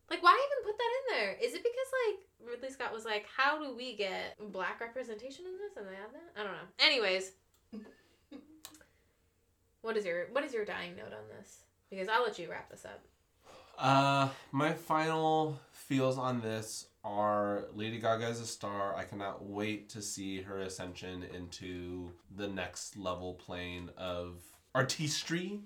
[0.09, 1.33] like why even put that in there?
[1.41, 5.53] Is it because like Ridley Scott was like, how do we get black representation in
[5.57, 5.77] this?
[5.77, 6.39] And they have that?
[6.39, 6.67] I don't know.
[6.79, 7.31] Anyways.
[9.81, 11.61] What is your what is your dying note on this?
[11.89, 13.01] Because I'll let you wrap this up.
[13.77, 18.95] Uh, my final feels on this are Lady Gaga is a star.
[18.95, 24.41] I cannot wait to see her ascension into the next level plane of
[24.75, 25.61] artistry.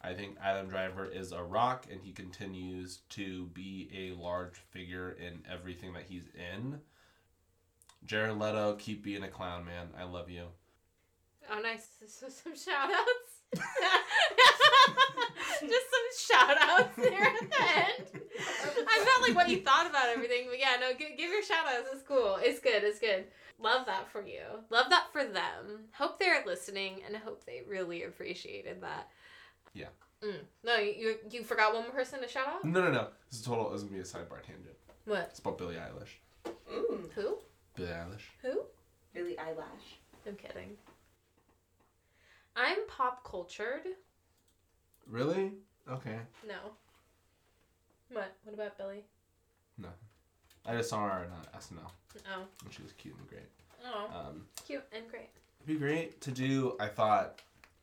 [0.00, 5.12] I think Adam Driver is a rock and he continues to be a large figure
[5.12, 6.80] in everything that he's in.
[8.04, 9.88] Jared Leto, keep being a clown, man.
[9.98, 10.44] I love you.
[11.50, 11.86] Oh nice.
[12.06, 13.62] So some shout outs.
[15.60, 18.23] Just some shout outs there at the end.
[19.24, 21.66] I felt like what you thought about everything, but yeah, no, give, give your shout
[21.66, 21.88] outs.
[21.92, 22.38] It's cool.
[22.40, 22.84] It's good.
[22.84, 23.24] It's good.
[23.58, 24.42] Love that for you.
[24.70, 25.84] Love that for them.
[25.92, 29.08] Hope they're listening and hope they really appreciated that.
[29.72, 29.88] Yeah.
[30.22, 30.40] Mm.
[30.64, 32.64] No, you, you you forgot one more person to shout out?
[32.64, 33.08] No, no, no.
[33.30, 33.70] This is total.
[33.70, 34.76] This is gonna be a sidebar tangent.
[35.04, 35.28] What?
[35.30, 36.52] It's about Billie Eilish.
[36.72, 37.38] Mm, Who?
[37.76, 38.22] Billie Eilish.
[38.42, 38.62] Who?
[39.12, 39.98] Billie Eyelash.
[40.26, 40.76] I'm kidding.
[42.56, 43.82] I'm pop cultured.
[45.08, 45.52] Really?
[45.90, 46.18] Okay.
[46.46, 46.54] No.
[48.10, 48.34] What?
[48.44, 49.04] What about Billie?
[50.66, 51.90] I just saw her on uh, SNL,
[52.34, 52.42] Oh.
[52.64, 53.42] and she was cute and great.
[53.84, 54.08] Oh.
[54.28, 55.28] Um, Cute and great.
[55.60, 56.74] it'd be great to do.
[56.80, 57.42] I thought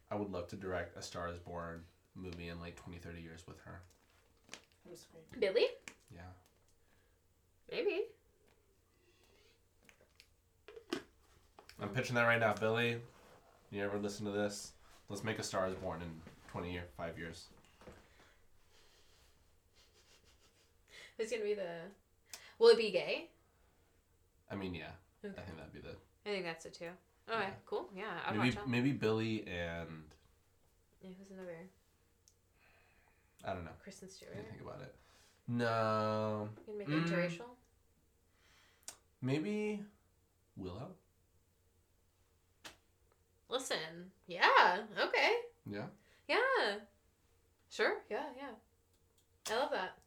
[0.10, 1.84] I would love to direct a Star Is Born
[2.16, 3.82] movie in like 20, 30 years with her.
[5.40, 5.68] Billie?
[6.14, 6.22] Yeah.
[7.72, 8.02] Maybe.
[11.80, 12.98] I'm pitching that right now, Billie.
[13.72, 14.72] You ever listen to this?
[15.08, 16.10] Let's make a Star Is Born in
[16.52, 17.46] 20 year, five years.
[21.18, 21.82] Who's gonna be the?
[22.60, 23.30] Will it be gay?
[24.50, 24.92] I mean, yeah.
[25.24, 25.34] Okay.
[25.38, 25.96] I think that'd be the
[26.26, 26.90] I think that's it too.
[27.30, 27.50] Okay, Yeah.
[27.66, 27.90] cool.
[27.96, 30.04] Yeah, I'd maybe watch maybe Billie and
[31.02, 31.70] Yeah, who's another?
[33.44, 33.72] I don't know.
[33.82, 34.36] Kristen I Stewart.
[34.36, 34.96] didn't think about it.
[35.48, 37.08] No, You can make it Mm.
[37.10, 37.50] interracial.
[39.22, 39.84] maybe
[40.56, 40.96] Willow.
[43.50, 45.88] Listen, yeah, okay, Yeah.
[46.28, 46.80] yeah,
[47.70, 48.54] sure, yeah, yeah.
[49.50, 49.98] I love that.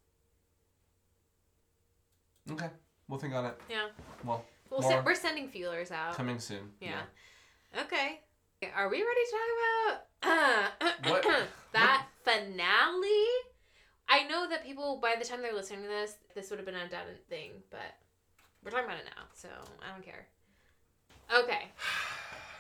[2.51, 2.69] Okay,
[3.09, 3.61] we'll think on it.
[3.71, 3.89] Yeah.
[4.25, 6.15] Well, We'll send, we're sending feelers out.
[6.17, 6.73] coming soon.
[6.81, 7.03] Yeah.
[7.81, 8.21] Okay.
[8.75, 10.29] Are we ready to talk
[10.81, 11.49] about What?
[11.73, 13.27] that finale?
[14.09, 16.75] I know that people, by the time they're listening to this, this would have been
[16.75, 17.81] a done thing, but
[18.65, 19.49] we're talking about it now, so
[19.83, 20.27] I don't care.
[21.35, 21.69] Okay.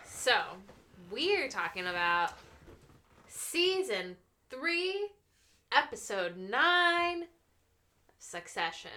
[0.06, 0.34] So,
[1.10, 2.32] we're talking about
[3.26, 4.16] season
[4.50, 5.08] three,
[5.72, 7.24] episode nine,
[8.18, 8.90] Succession.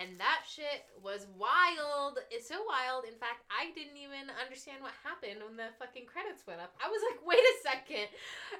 [0.00, 2.16] And that shit was wild.
[2.32, 3.04] It's so wild.
[3.04, 6.72] In fact, I didn't even understand what happened when the fucking credits went up.
[6.80, 8.08] I was like, wait a second.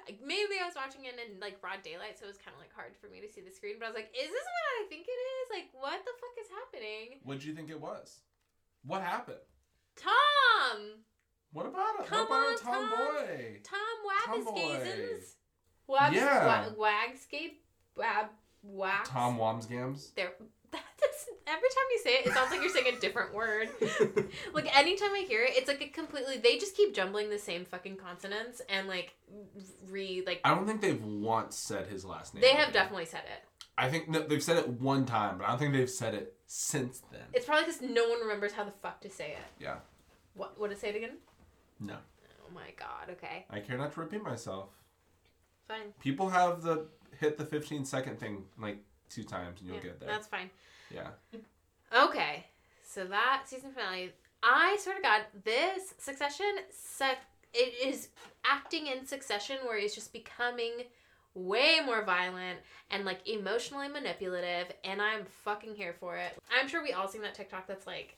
[0.05, 2.61] Like, Maybe I was watching it in like broad daylight, so it was kind of
[2.61, 3.81] like hard for me to see the screen.
[3.81, 5.45] But I was like, is this what I think it is?
[5.49, 7.07] Like, what the fuck is happening?
[7.25, 8.21] What'd you think it was?
[8.85, 9.41] What happened?
[9.97, 11.01] Tom!
[11.57, 12.05] What about it?
[12.05, 12.89] Come what about on, a Tom, Tom.
[13.01, 13.33] boy?
[13.65, 14.51] Tom Tomboy.
[14.61, 15.25] Wabiskazens?
[15.89, 16.69] Wabs- Yeah.
[16.77, 17.60] wa- Wagscape?
[17.95, 18.29] Wab-
[18.63, 19.09] wax?
[19.09, 20.13] Tom Wamsgams.
[20.15, 20.31] there
[20.71, 23.67] that's every time you say it it sounds like you're saying a different word
[24.53, 27.65] like anytime i hear it it's like a completely they just keep jumbling the same
[27.65, 29.13] fucking consonants and like
[29.89, 32.41] re like I don't think they've once said his last name.
[32.41, 33.43] they have definitely said it
[33.77, 36.35] I think no, they've said it one time, but I don't think they've said it
[36.45, 37.21] since then.
[37.33, 39.77] it's probably because no one remembers how the fuck to say it Yeah.
[40.35, 41.17] what what to say it again
[41.79, 41.95] No.
[42.47, 44.69] oh my god okay I care not to repeat myself.
[45.67, 46.85] fine People have the
[47.19, 48.77] hit the 15 second thing like
[49.09, 50.09] two times and you'll Yeah, get there.
[50.09, 50.49] that's fine
[50.89, 51.09] Yeah.
[51.93, 52.45] Okay,
[52.83, 56.45] so that season finale, I swear to God, this Succession,
[57.53, 58.09] it is
[58.45, 60.71] acting in Succession where it's just becoming
[61.33, 66.37] way more violent and like emotionally manipulative, and I'm fucking here for it.
[66.57, 68.15] I'm sure we all seen that TikTok that's like,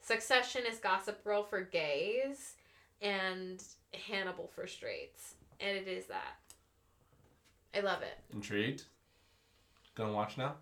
[0.00, 2.54] Succession is Gossip Girl for gays
[3.02, 3.62] and
[4.08, 6.36] Hannibal for straights, and it is that.
[7.74, 8.18] I love it.
[8.32, 8.84] Intrigued?
[9.94, 10.56] Gonna watch now?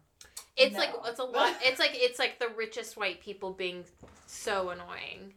[0.57, 0.79] It's No.
[0.81, 1.55] like it's a lot.
[1.63, 3.85] It's like it's like the richest white people being
[4.27, 5.35] so annoying.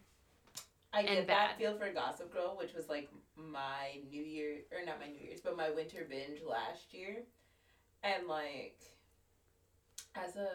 [0.92, 1.50] I And get bad.
[1.50, 5.20] that feel for Gossip Girl, which was like my New Year or not my New
[5.20, 7.22] Year's, but my winter binge last year,
[8.02, 8.80] and like
[10.16, 10.48] as a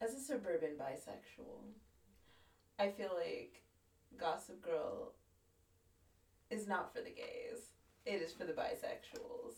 [0.00, 1.64] as a suburban bisexual,
[2.78, 3.62] I feel like
[4.18, 5.14] Gossip Girl
[6.50, 7.72] is not for the gays.
[8.06, 9.54] It is for the bisexuals.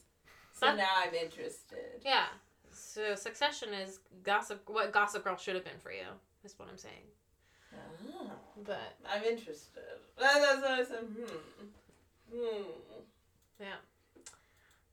[0.62, 2.00] So That- now I'm interested.
[2.04, 2.26] Yeah.
[2.70, 4.62] So Succession is gossip.
[4.68, 6.06] What Gossip Girl should have been for you.
[6.44, 7.02] Is what I'm saying.
[7.74, 8.30] Ah,
[8.64, 9.82] But I'm interested.
[10.16, 11.04] That- That's what I said.
[11.04, 12.36] Hmm.
[12.36, 12.62] Hmm.
[13.58, 13.76] Yeah.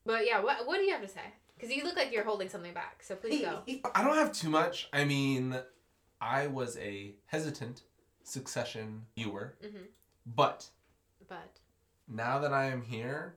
[0.06, 0.40] But yeah.
[0.40, 1.34] What what do you have to say?
[1.56, 3.04] Because you look like you're holding something back.
[3.04, 3.62] So please go.
[3.94, 4.90] I don't have too much.
[4.92, 5.56] I mean,
[6.20, 7.84] I was a hesitant
[8.24, 9.84] succession viewer, hmm
[10.26, 10.70] but
[11.28, 11.60] But
[12.08, 13.36] now that I am here,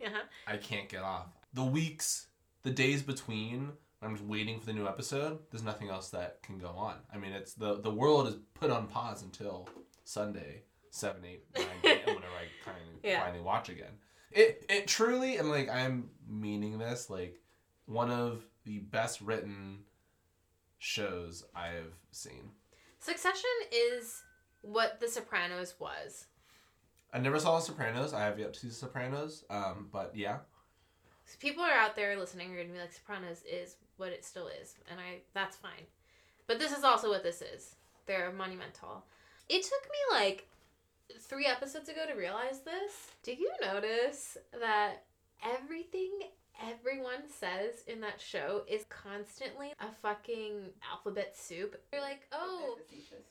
[0.00, 0.22] yeah.
[0.46, 1.26] I can't get off.
[1.58, 2.28] The weeks,
[2.62, 5.40] the days between, I'm just waiting for the new episode.
[5.50, 6.98] There's nothing else that can go on.
[7.12, 9.68] I mean, it's the the world is put on pause until
[10.04, 11.98] Sunday, seven, eight, nine, a.m.
[12.06, 13.24] whenever I kind of Yeah.
[13.24, 13.90] finally watch again.
[14.30, 17.40] It it truly, and like I'm meaning this, like
[17.86, 19.80] one of the best written
[20.78, 22.50] shows I have seen.
[23.00, 24.22] Succession is
[24.60, 26.26] what The Sopranos was.
[27.12, 28.12] I never saw The Sopranos.
[28.14, 29.42] I have yet to see The Sopranos.
[29.50, 30.36] Um, but yeah,
[31.36, 34.76] people are out there listening are gonna be like, Sopranos is what it still is,
[34.90, 35.86] and I that's fine.
[36.46, 37.74] But this is also what this is.
[38.06, 39.04] They're monumental.
[39.48, 40.48] It took me like
[41.20, 43.08] three episodes ago to realize this.
[43.22, 45.04] Do you notice that
[45.44, 46.10] everything
[46.66, 51.80] everyone says in that show is constantly a fucking alphabet soup?
[51.90, 52.78] They're like, oh,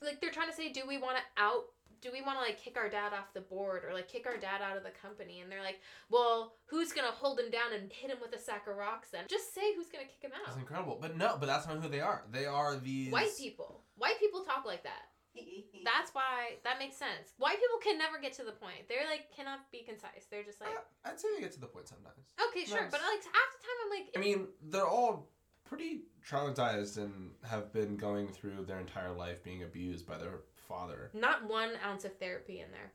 [0.01, 1.65] like they're trying to say, do we want to out?
[2.01, 4.37] Do we want to like kick our dad off the board or like kick our
[4.37, 5.41] dad out of the company?
[5.41, 5.79] And they're like,
[6.09, 9.09] well, who's gonna hold him down and hit him with a sack of rocks?
[9.11, 10.45] Then just say who's gonna kick him out.
[10.45, 10.97] That's incredible.
[11.01, 12.23] But no, but that's not who they are.
[12.31, 13.81] They are these White people.
[13.97, 15.09] White people talk like that.
[15.85, 17.33] That's why that makes sense.
[17.37, 18.89] White people can never get to the point.
[18.89, 20.25] They're like cannot be concise.
[20.31, 20.71] They're just like,
[21.05, 22.33] I- I'd say they get to the point sometimes.
[22.49, 22.91] okay, sure, Nice.
[22.91, 25.29] but like half the time I'm like, I mean, they're all
[25.65, 31.09] pretty traumatized and have been going through their entire life being abused by their father,
[31.13, 32.91] not one ounce of therapy in there.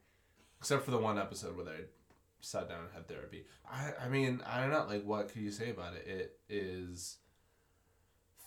[0.59, 1.85] except for the one episode where they
[2.41, 3.45] sat down and had therapy.
[3.71, 4.87] I, I mean, I don't know.
[4.89, 6.07] Like, what could you say about it?
[6.07, 7.19] It is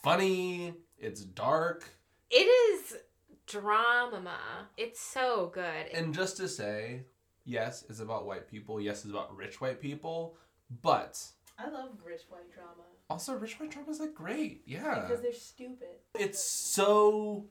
[0.03, 0.73] funny.
[0.97, 1.89] It's dark,
[2.29, 2.95] It is
[3.47, 4.37] drama.
[4.77, 5.87] It's so good.
[5.93, 7.03] and just to say,
[7.43, 8.79] yes, it's about white people.
[8.79, 10.35] Yes, it's about rich white people,
[10.81, 11.21] but
[11.59, 14.63] I love rich white drama also rich white drama is like great.
[14.65, 15.87] Yeah, because they're stupid.
[16.17, 17.45] it's so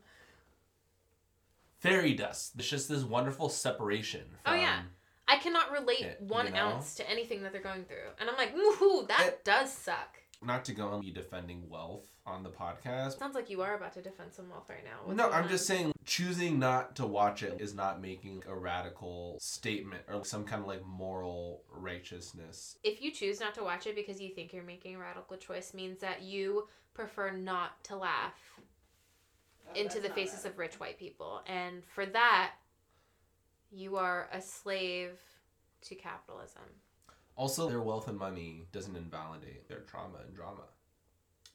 [1.89, 2.53] fairy dust.
[2.59, 4.23] It's just this wonderful separation.
[4.47, 4.81] Oh, From, yeah.
[5.29, 6.59] I cannot relate it, one you know?
[6.59, 8.09] ounce to anything that they're going through.
[8.21, 10.19] And I'm like, woohoo, that It- does suck.
[10.43, 13.19] Not to go and be defending wealth on the podcast.
[13.19, 14.99] Sounds like you are about to defend some wealth right now.
[15.05, 15.49] What's no, I'm on?
[15.49, 20.45] just saying choosing not to watch it is not making a radical statement or some
[20.45, 22.77] kind of like moral righteousness.
[22.83, 25.73] If you choose not to watch it because you think you're making a radical choice,
[25.73, 28.63] means that you prefer not to laugh Oh,
[29.75, 31.43] into the faces of rich white people.
[31.47, 32.53] And for that,
[33.71, 35.19] you are a slave
[35.83, 36.63] to capitalism.
[37.37, 40.63] Also, their wealth and money doesn't invalidate their trauma and drama.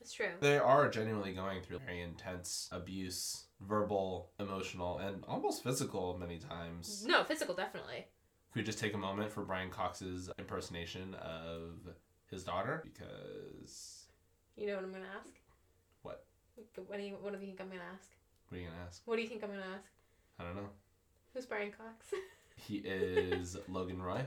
[0.02, 0.30] It's true.
[0.40, 7.06] They are genuinely going through very intense abuse, verbal, emotional, and almost physical many times.
[7.08, 8.08] No, physical, definitely.
[8.54, 11.88] Could we just take a moment for Brian Cox's impersonation of
[12.30, 12.84] his daughter?
[12.84, 14.06] Because
[14.56, 15.34] You know what I'm gonna ask?
[16.88, 16.98] What?
[17.00, 18.10] Do you What do you think I'm gonna ask?
[18.50, 19.02] what are you gonna ask?
[19.06, 19.92] What do you think I'm gonna ask?
[20.40, 20.70] I don't know.
[21.34, 22.08] Who's Brian Cox?
[22.68, 24.22] He is Logan Roy.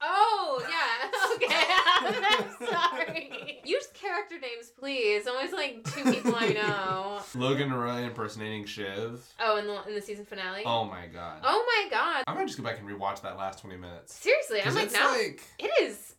[0.00, 1.10] Oh yeah.
[1.34, 1.66] Okay.
[2.00, 3.60] I'm sorry.
[3.64, 5.26] Use character names, please.
[5.26, 7.20] Always like two people I know.
[7.34, 9.22] Logan Roy impersonating Shiv.
[9.38, 10.62] Oh, in the in the season finale.
[10.64, 11.40] Oh my god.
[11.44, 12.24] Oh my god.
[12.26, 14.14] I might just go back and rewatch that last 20 minutes.
[14.14, 15.12] Seriously, I'm like now.
[15.12, 16.14] like It is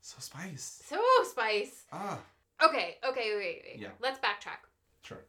[0.00, 0.82] so spice.
[0.86, 1.84] so spice.
[1.92, 2.18] Ah,
[2.62, 2.96] Okay.
[3.08, 3.32] Okay.
[3.36, 3.62] Wait.
[3.64, 3.80] Wait.
[3.80, 3.88] Yeah.
[4.00, 4.66] Let's backtrack.
[5.02, 5.24] sure.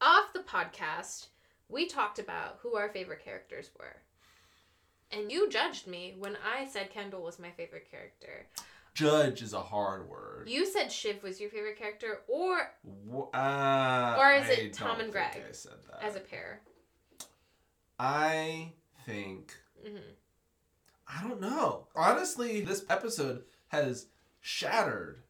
[0.00, 1.26] Off the podcast,
[1.68, 3.96] we talked about who our favorite characters were.
[5.10, 8.46] And you judged me when I said Kendall was my favorite character.
[8.94, 10.48] Judge is a hard word.
[10.48, 12.58] You said Shiv was your favorite character, or
[13.34, 16.02] uh, Or is I it Tom and Greg I said that.
[16.04, 16.60] as a pair.
[17.98, 18.72] I
[19.06, 19.54] think
[19.84, 19.96] hmm
[21.10, 21.86] I don't know.
[21.96, 24.06] Honestly, this episode has
[24.40, 25.22] shattered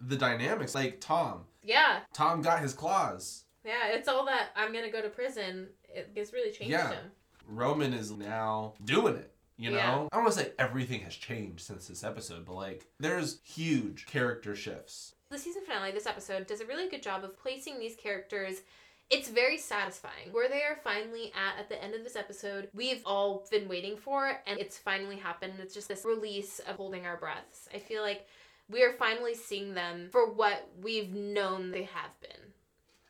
[0.00, 0.74] the dynamics.
[0.74, 3.44] Like Tom, Yeah, Tom got his claws.
[3.64, 3.88] yeah.
[3.88, 5.68] It's all that I'm gonna go to prison.
[5.88, 6.90] It, it's really changed Yeah.
[6.92, 7.10] him.
[7.48, 9.32] Roman is now doing it.
[9.58, 9.92] You know, Yeah.
[10.12, 14.06] I don't want to say everything has changed since this episode, but like there's huge
[14.06, 15.14] character shifts.
[15.30, 18.60] The season finale, this episode, does a really good job of placing these characters.
[19.08, 20.32] It's very satisfying.
[20.32, 23.96] Where they are finally at at the end of this episode, we've all been waiting
[23.96, 25.54] for, and it's finally happened.
[25.60, 27.68] It's just this release of holding our breaths.
[27.74, 28.26] I feel like
[28.70, 32.52] we are finally seeing them for what we've known they have been.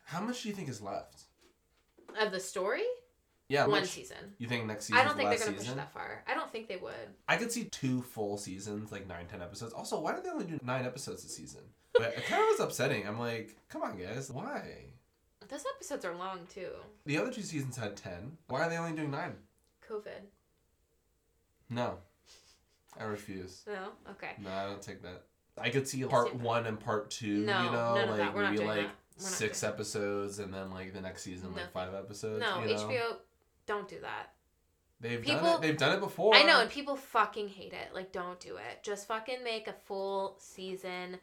[0.04, 1.22] How much do you think is left?
[2.20, 2.84] Of the story,
[3.48, 4.34] Yeah, one much- season.
[4.38, 5.00] You think next season?
[5.00, 5.78] I don't think they're gonna push season?
[5.78, 6.22] it that far.
[6.26, 7.14] I don't think they would.
[7.28, 9.72] I could see two full seasons, like nine, ten episodes.
[9.72, 11.62] Also, why did they only do nine episodes a season?
[11.94, 13.06] But it kind of was upsetting.
[13.06, 14.84] I'm like, come on, guys, why?
[15.48, 16.70] Those episodes are long too.
[17.04, 18.36] The other two seasons had ten.
[18.48, 19.34] Why are they only doing nine?
[19.88, 20.22] COVID.
[21.70, 21.98] No,
[22.98, 23.62] I refuse.
[23.66, 23.90] No.
[24.12, 24.32] Okay.
[24.38, 25.22] No, I don't take that.
[25.58, 26.42] I could see part Yeah.
[26.42, 27.38] one and part two.
[27.38, 28.34] No, you know, like.
[28.34, 28.76] Maybe like that.
[28.76, 32.40] We're not six episodes, and then like the next season, like five episodes.
[32.40, 32.88] No, you know?
[32.88, 33.16] HBO.
[33.66, 34.34] Don't do that.
[35.00, 35.60] They've People- done it.
[35.62, 36.34] They've done it before.
[36.34, 37.94] I know, and people fucking hate it.
[37.94, 38.82] Like, don't do it.
[38.82, 41.18] Just fucking make a full season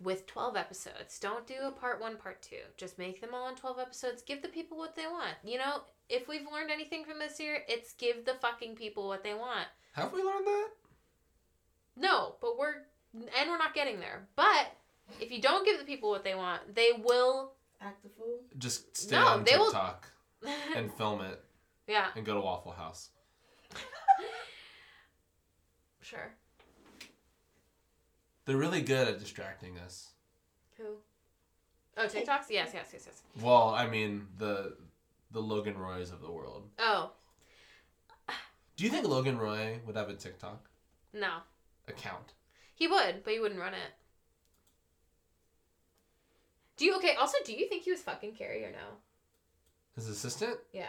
[0.00, 1.18] with 12 episodes.
[1.18, 2.60] Don't do a part one, part two.
[2.76, 4.22] Just make them all in 12 episodes.
[4.22, 5.34] Give the people what they want.
[5.44, 9.22] You know, if we've learned anything from this year, it's give the fucking people what
[9.22, 9.68] they want.
[9.92, 10.68] Have we learned that?
[11.96, 14.26] No, but we're, and we're not getting there.
[14.36, 14.72] But
[15.20, 18.38] if you don't give the people what they want, they will, Act the fool.
[18.58, 20.08] Just stay No, on they will- TikTok
[20.76, 21.42] and film it
[21.86, 23.10] yeah, and go to Waffle House.
[26.00, 26.32] sure.
[28.46, 30.10] They're really good at distracting us.
[30.78, 30.84] Who?
[31.96, 32.46] Oh, TikToks?
[32.50, 33.22] Yes, yes, yes, yes.
[33.40, 34.76] Well, I mean the
[35.30, 36.68] the Logan Roys of the world.
[36.78, 37.10] Oh,
[38.76, 40.68] Do you think Logan Roy would have a TikTok
[41.12, 41.28] no.
[41.88, 42.32] account?
[42.74, 43.94] He would, but he wouldn't run it.
[46.76, 47.14] Do you okay?
[47.14, 48.98] Also, do you think he was fucking Carrie or no?
[49.94, 50.58] His assistant?
[50.72, 50.86] Yeah,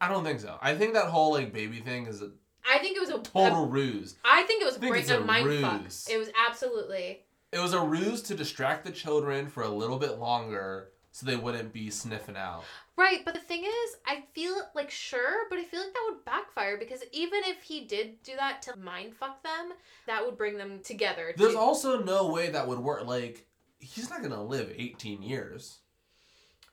[0.00, 0.58] I don't think so.
[0.60, 2.30] I think that whole like baby thing is a
[2.68, 4.16] I think it was a total ruse.
[4.24, 5.82] I think it was think a a mind fuck.
[5.82, 6.08] ruse.
[6.10, 10.18] It was absolutely It was a ruse to distract the children for a little bit
[10.18, 12.64] longer so they wouldn't be sniffing out.
[12.96, 13.24] right.
[13.24, 16.76] But the thing is, I feel like sure, but I feel like that would backfire
[16.78, 19.72] because even if he did do that to mind fuck them,
[20.06, 21.32] that would bring them together.
[21.36, 23.06] There's to- also no way that would work.
[23.06, 23.46] Like,
[23.78, 25.80] he's not gonna live 18 years.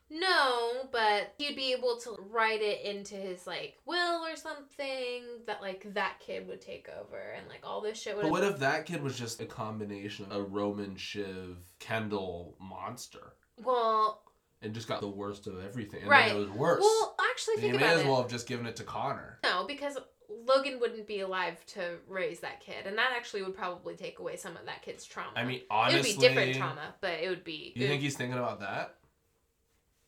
[0.08, 5.60] No, but he'd be able to write it into his like will or something that
[5.60, 8.22] like that kid would take over and like all this shit would.
[8.22, 13.32] But what if that kid was just a combination of a Roman Shiv Kendall monster
[13.62, 14.22] well,
[14.66, 16.02] and just got the worst of everything?
[16.02, 16.28] And Right.
[16.28, 16.80] then it was worse.
[16.82, 18.06] well, actually, think you may about as it.
[18.08, 19.38] well have just given it to Connor.
[19.42, 19.96] No, because
[20.28, 24.36] Logan wouldn't be alive to raise that kid, and that actually would probably take away
[24.36, 25.30] some of that kid's trauma.
[25.36, 27.72] I mean, honestly, it would be different trauma, but it would be.
[27.76, 28.96] You it- think he's thinking about that?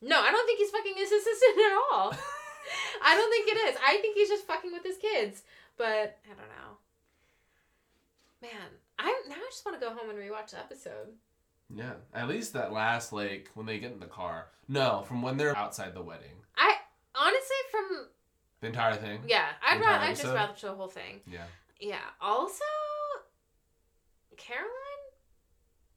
[0.01, 2.15] No, I don't think he's fucking his assistant at all.
[3.03, 3.77] I don't think it is.
[3.85, 5.43] I think he's just fucking with his kids.
[5.77, 6.77] But I don't know.
[8.43, 11.15] Man, I now I just want to go home and rewatch the episode.
[11.75, 14.47] Yeah, at least that last like when they get in the car.
[14.69, 16.37] No, from when they're outside the wedding.
[16.57, 16.75] I
[17.15, 18.07] honestly from
[18.61, 19.21] The entire thing.
[19.27, 21.21] yeah, I'd rather I just rather the whole thing.
[21.31, 21.45] Yeah.
[21.81, 21.99] Yeah.
[22.21, 22.65] Also,
[24.37, 24.69] Caroline,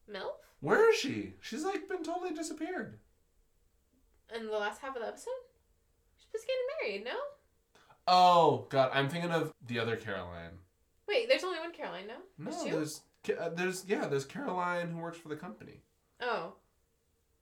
[0.10, 1.34] Milf Where is she?
[1.42, 3.00] She's like been totally disappeared.
[4.36, 5.30] in the last half of the episode.
[6.18, 7.06] She's just getting married.
[7.06, 7.20] No.
[8.08, 10.58] Oh God, I'm thinking of the other Caroline.
[11.08, 12.08] Wait, there's only one Caroline.
[12.08, 12.16] No.
[12.38, 15.82] No, There's there's uh, there's yeah, there's Caroline who works for the company.
[16.22, 16.54] Oh.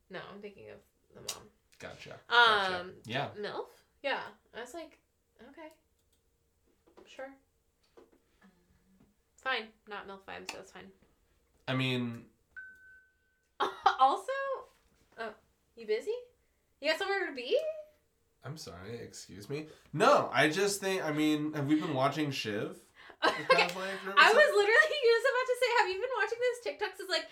[0.10, 0.78] No, I'm thinking of
[1.14, 1.44] the mom.
[1.80, 2.16] Gotcha.
[2.30, 2.80] gotcha.
[2.82, 3.28] Um, Yeah.
[3.40, 3.68] MILF?
[4.04, 4.20] Yeah.
[4.58, 4.98] I was like,
[5.50, 5.68] okay.
[7.06, 7.30] Sure.
[9.38, 9.68] Fine.
[9.88, 10.88] Not MILF vibes, so that's fine.
[11.68, 12.24] I mean,
[14.00, 14.32] also,
[15.20, 15.30] oh,
[15.76, 16.12] you busy?
[16.82, 17.58] You got somewhere to be?
[18.44, 18.98] I'm sorry.
[19.02, 19.68] Excuse me.
[19.94, 21.04] No, I just think.
[21.04, 22.78] I mean, have we been watching Shiv?
[23.26, 23.68] okay.
[24.18, 27.00] I was literally just about to say, have you been watching those TikToks?
[27.00, 27.28] It's like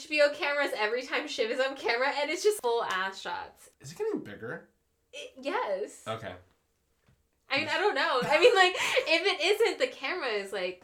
[0.00, 3.70] HBO cameras every time Shiv is on camera, and it's just full ass shots.
[3.80, 4.68] Is it getting bigger?
[5.12, 6.02] It, yes.
[6.06, 6.32] Okay.
[7.50, 8.20] I mean, I don't know.
[8.22, 8.74] I mean, like,
[9.08, 10.82] if it isn't, the camera is like,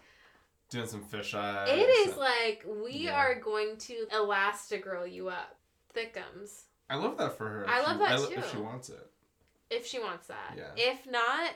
[0.71, 1.67] Doing some fisheye.
[1.69, 3.15] It is like we Yeah.
[3.15, 5.57] are going to elastigirl you up,
[5.95, 6.63] thickums.
[6.91, 7.67] I love that for her.
[7.69, 8.35] I love she, that lo- too.
[8.35, 9.07] If she wants it.
[9.71, 10.55] If she wants that.
[10.57, 10.65] Yeah.
[10.77, 11.53] If not,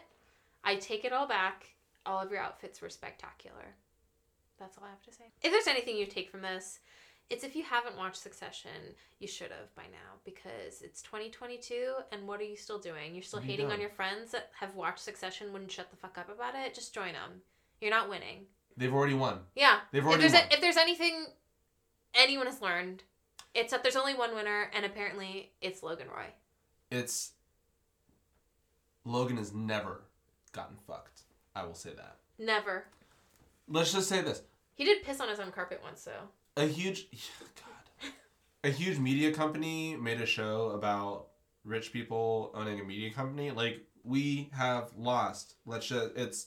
[0.64, 1.66] I take it all back.
[2.06, 3.76] All of your outfits were spectacular.
[4.58, 5.24] That's all I have to say.
[5.42, 6.80] If there's anything you take from this,
[7.30, 8.70] it's if you haven't watched Succession,
[9.18, 13.14] you should have by now because it's 2022 and what are you still doing?
[13.14, 16.18] You're still you hating on your friends that have watched Succession wouldn't shut the fuck
[16.18, 16.74] up about it.
[16.74, 17.42] Just join them.
[17.80, 18.46] You're not winning.
[18.76, 19.40] They've already won.
[19.54, 19.78] Yeah.
[19.92, 20.42] They've if already there's won.
[20.50, 21.26] a, if there's anything
[22.14, 23.02] anyone has learned,
[23.54, 26.26] it's that there's only one winner, and apparently it's Logan Roy.
[26.90, 27.32] It's
[29.04, 30.02] Logan has never
[30.52, 31.11] gotten fucked.
[31.54, 32.16] I will say that.
[32.38, 32.84] Never.
[33.68, 34.42] Let's just say this:
[34.74, 36.62] He did piss on his own carpet once, though.
[36.62, 37.06] a huge,
[38.02, 38.10] God,
[38.64, 41.28] a huge media company made a show about
[41.64, 43.50] rich people owning a media company.
[43.50, 45.54] Like we have lost.
[45.66, 46.10] Let's just.
[46.16, 46.46] It's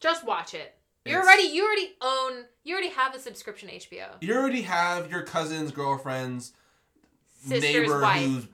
[0.00, 0.74] Just watch it.
[1.04, 4.06] You already you already own you already have a subscription HBO.
[4.20, 6.52] you already have your cousin's girlfriend's
[7.40, 8.24] Sister's neighbor wife.
[8.24, 8.46] whose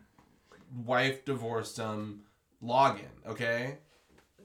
[0.86, 2.22] wife divorced him.
[2.64, 3.76] Login, okay?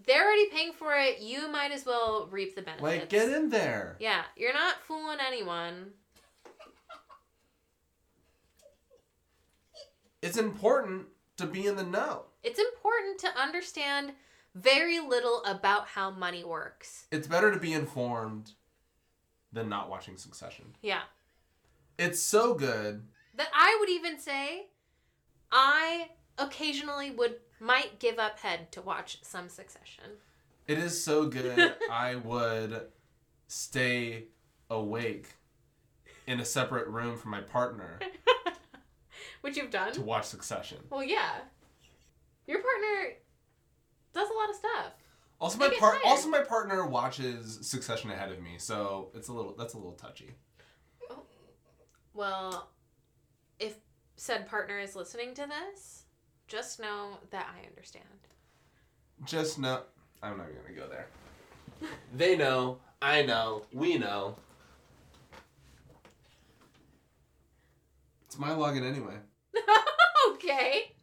[0.06, 1.20] They're already paying for it.
[1.20, 2.84] You might as well reap the benefits.
[2.84, 3.96] Like get in there.
[4.00, 5.92] Yeah, you're not fooling anyone.
[10.22, 12.24] It's important to be in the know.
[12.44, 14.14] It's important to understand
[14.56, 17.08] very little about how money works.
[17.12, 18.52] It's better to be informed
[19.52, 20.66] than not watching Succession.
[20.82, 21.02] Yeah.
[21.98, 23.04] It's so good.
[23.36, 24.68] that I would even say
[25.52, 30.04] I occasionally would might give up head to watch some succession.
[30.68, 31.76] It is so good.
[31.92, 32.88] I would
[33.48, 34.26] stay
[34.70, 35.30] awake
[36.28, 38.00] in a separate room from my partner
[39.42, 39.92] Which you've done?
[39.94, 40.78] to watch Succession.
[40.90, 41.32] Well, yeah.
[42.48, 43.16] Your partner
[44.14, 44.94] does a lot of stuff.
[45.42, 45.96] Also, They my part.
[46.02, 46.06] tired.
[46.10, 49.54] Also, my partner watches Succession ahead of me, so it's a little.
[49.58, 50.32] That's a little touchy.
[51.12, 51.24] Oh,
[52.14, 52.70] well,
[53.60, 53.76] if
[54.16, 56.03] said partner is listening to this,
[56.54, 58.06] just know that I understand.
[59.26, 59.82] Just know.
[60.22, 61.08] I'm not gonna go there.
[62.16, 62.78] They know.
[63.02, 63.64] I know.
[63.74, 64.36] We know.
[68.28, 69.16] It's my login anyway.
[70.30, 70.94] okay.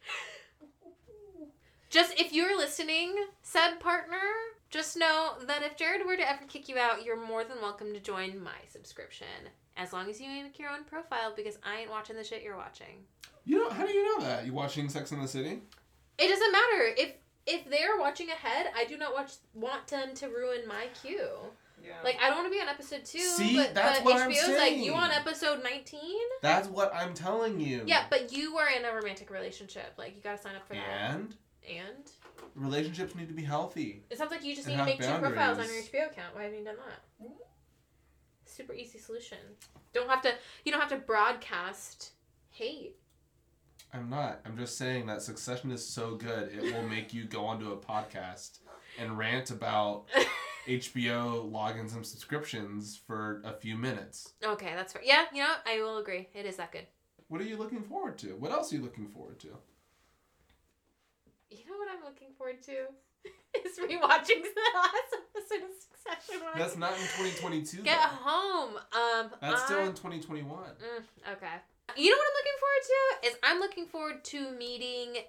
[1.91, 4.23] Just if you're listening, said partner,
[4.71, 7.93] just know that if Jared were to ever kick you out, you're more than welcome
[7.93, 9.27] to join my subscription.
[9.77, 12.57] As long as you make your own profile, because I ain't watching the shit you're
[12.57, 13.05] watching.
[13.51, 14.47] You know how do you know that?
[14.47, 15.61] You watching Sex in the City?
[16.19, 17.15] It doesn't matter if
[17.49, 18.67] if they're watching ahead.
[18.77, 21.31] I do not watch want them to ruin my queue.
[21.85, 21.95] Yeah.
[22.05, 24.31] Like I don't want to be on episode two, See, but, that's but what I'm
[24.31, 26.21] HBO's like you on episode nineteen.
[26.43, 27.83] That's what I'm telling you.
[27.87, 29.95] Yeah, but you are in a romantic relationship.
[29.99, 31.11] Like you gotta sign up for that.
[31.11, 31.35] And
[31.69, 32.11] And
[32.55, 34.05] relationships need to be healthy.
[34.11, 35.83] it sounds like you just need to have make two profiles on your.
[35.83, 36.37] HBO account.
[36.37, 37.31] Why haven't you done that?
[38.45, 39.39] Super easy solution.
[39.93, 40.35] Don't have to.
[40.65, 42.13] You don't have to broadcast
[42.51, 42.95] hate.
[43.93, 44.41] I'm not.
[44.45, 47.77] I'm just saying that Succession is so good, it will make you go onto a
[47.77, 48.59] podcast
[48.99, 50.05] and rant about
[50.69, 54.35] HBO logins and subscriptions for a few minutes.
[54.45, 55.03] Okay, that's fair.
[55.05, 55.55] Yeah, you know.
[55.67, 56.29] I will agree.
[56.35, 56.87] It is that good.
[57.29, 58.37] What are you looking forward to?
[58.37, 59.49] What else are you looking forward to?
[61.51, 62.87] You know what I'm looking forward to?
[63.67, 66.47] is rewatching the last episode of Succession.
[66.57, 67.83] That's I not in 2022.
[67.83, 68.07] get though.
[68.07, 68.77] home.
[68.77, 70.47] Um, That's still in 2021.
[70.49, 71.47] Mm, okay.
[71.97, 73.29] You know what I'm looking forward to?
[73.29, 75.23] Is I'm looking forward to meeting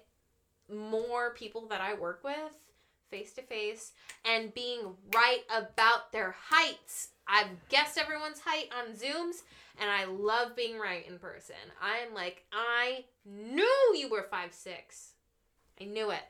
[0.68, 2.52] more people that I work with
[3.10, 3.92] face to face
[4.24, 4.80] and being
[5.14, 7.08] right about their heights.
[7.28, 9.42] I've guessed everyone's height on Zooms
[9.80, 11.54] and I love being right in person.
[11.80, 15.12] I'm like, I knew you were five six.
[15.80, 16.22] I knew it.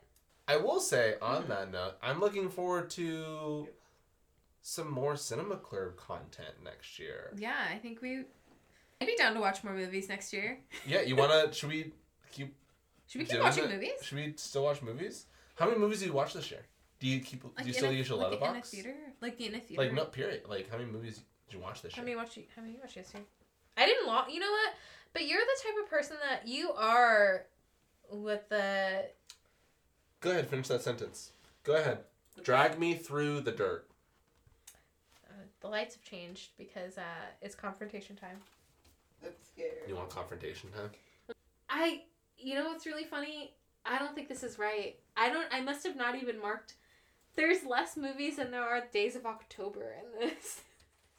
[0.48, 1.48] I will say on hmm.
[1.50, 3.68] that note, I'm looking forward to
[4.60, 7.32] some more Cinema Club content next year.
[7.36, 8.24] Yeah, I think we.
[9.02, 10.58] I'd be down to watch more movies next year.
[10.86, 11.52] Yeah, you wanna?
[11.52, 11.92] should we
[12.30, 12.54] keep?
[13.08, 13.70] Should we keep watching it?
[13.70, 13.90] movies?
[14.02, 15.26] Should we still watch movies?
[15.56, 16.60] How many movies do you watch this year?
[17.00, 17.42] Do you keep?
[17.42, 18.66] do you still a- use your like in a Letterboxd?
[18.66, 18.94] theater?
[19.20, 19.82] Like in a theater?
[19.82, 20.42] Like no, period.
[20.48, 22.02] Like how many movies did you watch this year?
[22.02, 22.16] How year?
[22.16, 22.44] many watched you?
[22.54, 23.24] How many you watched yesterday?
[23.76, 24.30] I didn't watch.
[24.32, 24.74] You know what?
[25.12, 27.46] But you're the type of person that you are
[28.08, 29.06] with the.
[30.20, 31.32] Go ahead, finish that sentence.
[31.64, 31.98] Go ahead.
[32.44, 33.88] Drag me through the dirt.
[35.28, 37.02] Uh, the lights have changed because uh,
[37.40, 38.38] it's confrontation time.
[39.22, 39.70] That's scary.
[39.88, 41.34] You want confrontation, huh?
[41.68, 42.02] I.
[42.36, 43.54] You know what's really funny?
[43.84, 44.96] I don't think this is right.
[45.16, 45.46] I don't.
[45.52, 46.74] I must have not even marked.
[47.34, 50.62] There's less movies than there are days of October in this.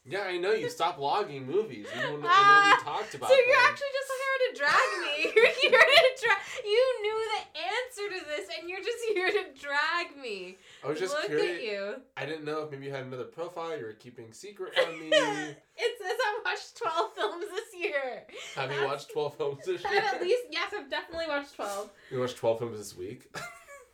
[0.06, 1.88] Yeah, I know you stopped logging movies.
[1.98, 3.66] Even when, Ah, we talked about So you're them.
[3.70, 5.32] actually just here to drag me.
[5.64, 6.38] You're here to drag.
[6.66, 10.58] You knew the answer to this, and you're just here to drag me.
[10.84, 11.58] I was just Look curious.
[11.58, 11.96] at you.
[12.18, 15.08] I didn't know if maybe you had another profile you were keeping secret from me.
[15.12, 15.58] it
[16.02, 18.24] says I watched 12 films this year.
[18.56, 20.02] Have you watched 12 films this year?
[20.06, 21.90] I've at least, yes, I've definitely watched 12.
[22.12, 23.34] You watched 12 films this week?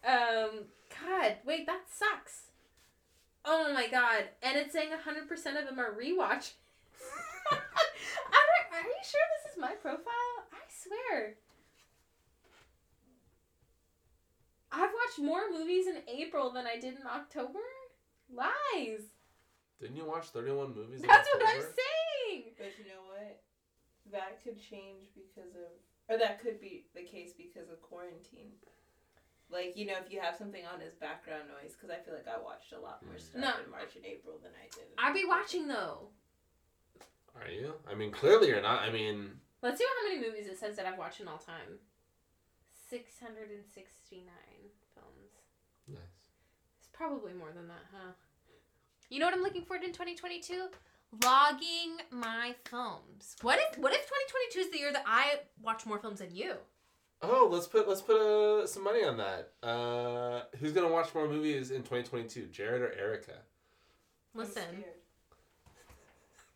[0.07, 0.65] Um,
[1.05, 2.48] God, wait, that sucks.
[3.45, 4.25] Oh my god.
[4.41, 6.51] And it's saying 100% of them are rewatch.
[7.51, 7.59] I
[8.71, 10.35] are you sure this is my profile?
[10.53, 11.35] I swear.
[14.71, 17.59] I've watched more movies in April than I did in October?
[18.31, 19.01] Lies.
[19.81, 21.01] Didn't you watch 31 movies?
[21.01, 22.43] in That's what I'm saying.
[22.57, 23.41] But you know what?
[24.11, 25.71] That could change because of,
[26.07, 28.51] or that could be the case because of quarantine.
[29.51, 32.27] Like you know, if you have something on as background noise, because I feel like
[32.27, 33.21] I watched a lot more mm.
[33.21, 33.51] stuff No.
[33.65, 34.85] in March and April than I did.
[34.97, 36.09] I'll be watching though.
[37.39, 37.73] Are you?
[37.89, 38.81] I mean, clearly you're not.
[38.81, 41.79] I mean, Let's see how many movies it says that I've watched in all time.
[42.89, 44.25] 669
[44.95, 45.31] films.
[45.87, 45.99] nice.
[46.79, 48.11] It's probably more than that, huh?
[49.09, 50.67] You know what I'm looking forward to in 2022?
[51.23, 53.35] Logging my films.
[53.41, 54.01] What if what if
[54.53, 56.55] 2022 is the year that I watch more films than you?
[57.21, 59.51] Oh, let's put let's put uh, some money on that.
[59.61, 63.33] Uh, who's gonna watch more movies in 2022, Jared or Erica?
[64.33, 64.83] Listen,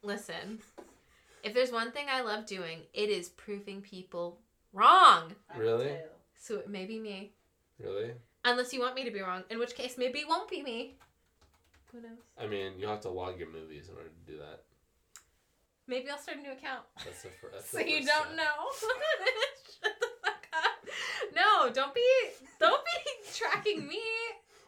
[0.01, 0.59] listen.
[1.43, 4.39] If there's one thing I love doing, it is proving people
[4.71, 5.33] wrong.
[5.53, 5.87] I Really?
[5.87, 5.97] tell.
[6.39, 7.33] So it may be me.
[7.79, 8.11] Really?
[8.45, 10.95] Unless you want me to be wrong, in which case maybe it won't be me.
[11.91, 12.19] Who knows?
[12.39, 14.63] I mean, you have to log your movies in order to do that.
[15.87, 16.83] Maybe I'll start a new account.
[17.03, 18.37] That's the fir- that's so the you don't step.
[18.37, 18.43] know.
[19.83, 21.33] Shut the fuck up.
[21.63, 22.01] No, don't be
[22.59, 24.01] don't be tracking me.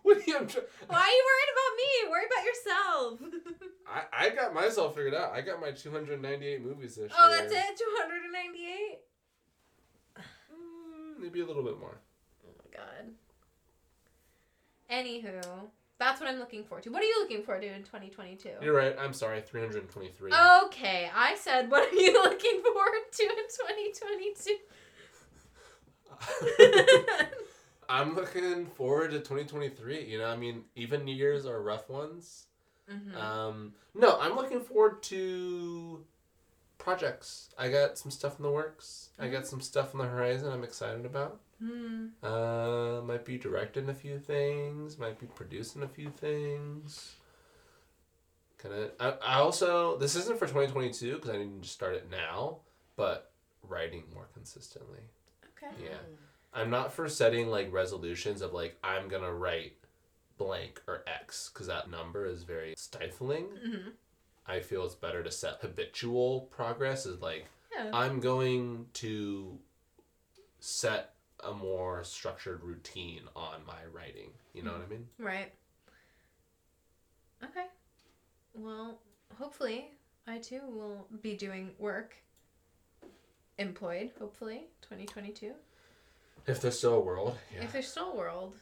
[0.04, 0.38] What are you?
[0.38, 2.10] I'm tr- Why are you worried about me?
[2.10, 3.70] Worry about yourself.
[3.88, 5.34] I I got myself figured out.
[5.34, 7.38] I got my 298 movies this oh, year.
[7.38, 7.78] Oh, that's it?
[7.78, 9.00] 298?
[10.54, 11.98] Mm, maybe a little bit more.
[12.48, 13.12] Oh my god.
[14.90, 15.68] Anywho,
[15.98, 16.92] that's what I'm looking forward to.
[16.92, 18.50] What are you looking forward to in 2022?
[18.62, 18.96] You're right.
[18.98, 19.42] I'm sorry.
[19.42, 20.32] 323.
[20.66, 24.58] Okay, I said, what are you looking forward to in 2022?
[27.90, 30.06] I'm looking forward to 2023.
[30.06, 32.48] You know, I mean, even New years are rough ones.
[32.92, 33.16] Mhm.
[33.16, 36.04] Um, no, I'm looking forward to
[36.78, 37.50] projects.
[37.58, 39.10] I got some stuff in the works.
[39.18, 40.52] I got some stuff on the horizon.
[40.52, 41.40] I'm excited about.
[41.60, 42.08] Hmm.
[42.22, 45.00] Uh, might be directing a few things.
[45.00, 47.16] Might be producing a few things.
[48.58, 48.92] Kind of.
[49.00, 52.58] I, I also this isn't for 2022 because I need to start it now,
[52.96, 53.32] but
[53.64, 55.00] writing more consistently.
[55.74, 55.84] Okay.
[55.86, 55.98] Yeah.
[56.54, 59.74] I'm not for setting like resolutions of like I'm gonna write
[60.38, 63.46] blank or X because that number is very stifling.
[63.64, 63.90] hmm
[64.48, 67.46] I feel it's better to set habitual progress is like
[67.76, 67.90] Yeah.
[67.94, 69.58] I'm going to
[70.60, 71.14] set
[71.44, 74.30] a more structured routine on my writing.
[74.54, 75.08] You know what I mean?
[75.20, 75.52] Right.
[77.44, 77.66] Okay.
[78.54, 79.00] Well,
[79.38, 79.92] hopefully,
[80.28, 82.16] I too will be doing work.
[83.58, 85.54] Employed, hopefully, 2022.
[86.48, 87.64] If there's still a world, yeah.
[87.64, 88.54] If there's still a world.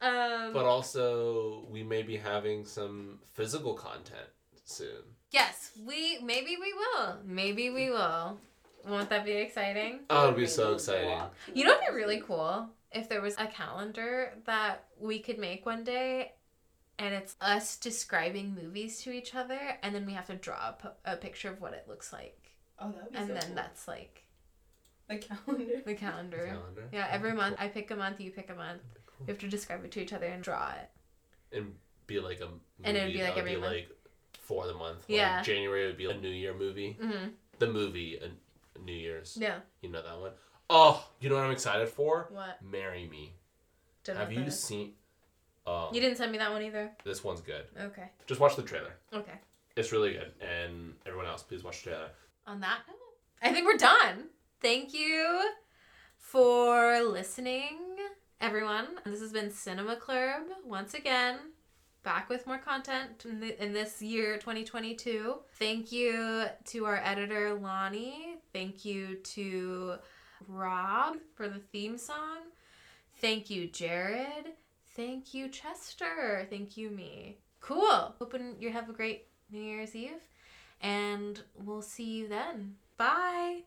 [0.00, 4.28] Um, But also, we may be having some physical content
[4.64, 5.02] soon.
[5.30, 7.16] yes, we maybe we will.
[7.24, 8.38] Maybe we will.
[8.86, 10.00] Won't that be exciting?
[10.10, 11.18] Oh, it'd be so exciting.
[11.54, 12.68] You know what'd be really cool?
[12.92, 16.32] If there was a calendar that we could make one day
[16.98, 20.72] and it's us describing movies to each other and then we have to draw a,
[20.80, 22.43] po- a picture of what it looks like.
[22.78, 23.54] Oh, that would be And so then cool.
[23.54, 24.24] that's like
[25.08, 25.82] the calendar.
[25.84, 26.46] the calendar.
[26.46, 26.88] Calendar.
[26.92, 27.64] Yeah, That'd every month cool.
[27.66, 28.82] I pick a month, you pick a month.
[28.82, 29.26] That'd cool.
[29.26, 31.56] We have to describe it to each other and draw it.
[31.56, 31.74] and
[32.06, 33.72] be like a movie And it would be like that every month.
[33.72, 33.88] like
[34.40, 34.98] for the month.
[35.08, 35.42] Like Yeah.
[35.42, 36.98] January would be a New Year movie.
[37.00, 37.28] Mm-hmm.
[37.60, 38.34] The movie and
[38.84, 39.38] New Year's.
[39.40, 39.58] Yeah.
[39.80, 40.32] You know that one.
[40.68, 42.26] Oh, you know what I'm excited for?
[42.30, 42.58] What?
[42.62, 43.32] Marry Me.
[44.04, 44.62] Don't Have you that is.
[44.62, 44.92] seen?
[45.66, 46.90] Oh, You didn't send me that one either.
[47.04, 47.64] this one's good.
[47.80, 48.10] Okay.
[48.26, 48.96] Just watch the trailer.
[49.14, 49.32] Okay.
[49.76, 50.32] It's really good.
[50.42, 52.08] And everyone else, please watch the trailer.
[52.46, 52.96] On that note,
[53.42, 54.28] I think we're done.
[54.60, 55.40] Thank you
[56.18, 57.78] for listening,
[58.38, 58.86] everyone.
[59.06, 61.38] This has been Cinema Club once again.
[62.02, 65.36] Back with more content in, the, in this year 2022.
[65.58, 68.36] Thank you to our editor Lonnie.
[68.52, 69.94] Thank you to
[70.46, 72.40] Rob for the theme song.
[73.22, 74.52] Thank you, Jared.
[74.94, 76.46] Thank you, Chester.
[76.50, 77.38] Thank you, me.
[77.60, 78.14] Cool.
[78.18, 80.20] Hoping you have a great New Year's Eve.
[80.80, 82.76] And we'll see you then.
[82.96, 83.62] Bye.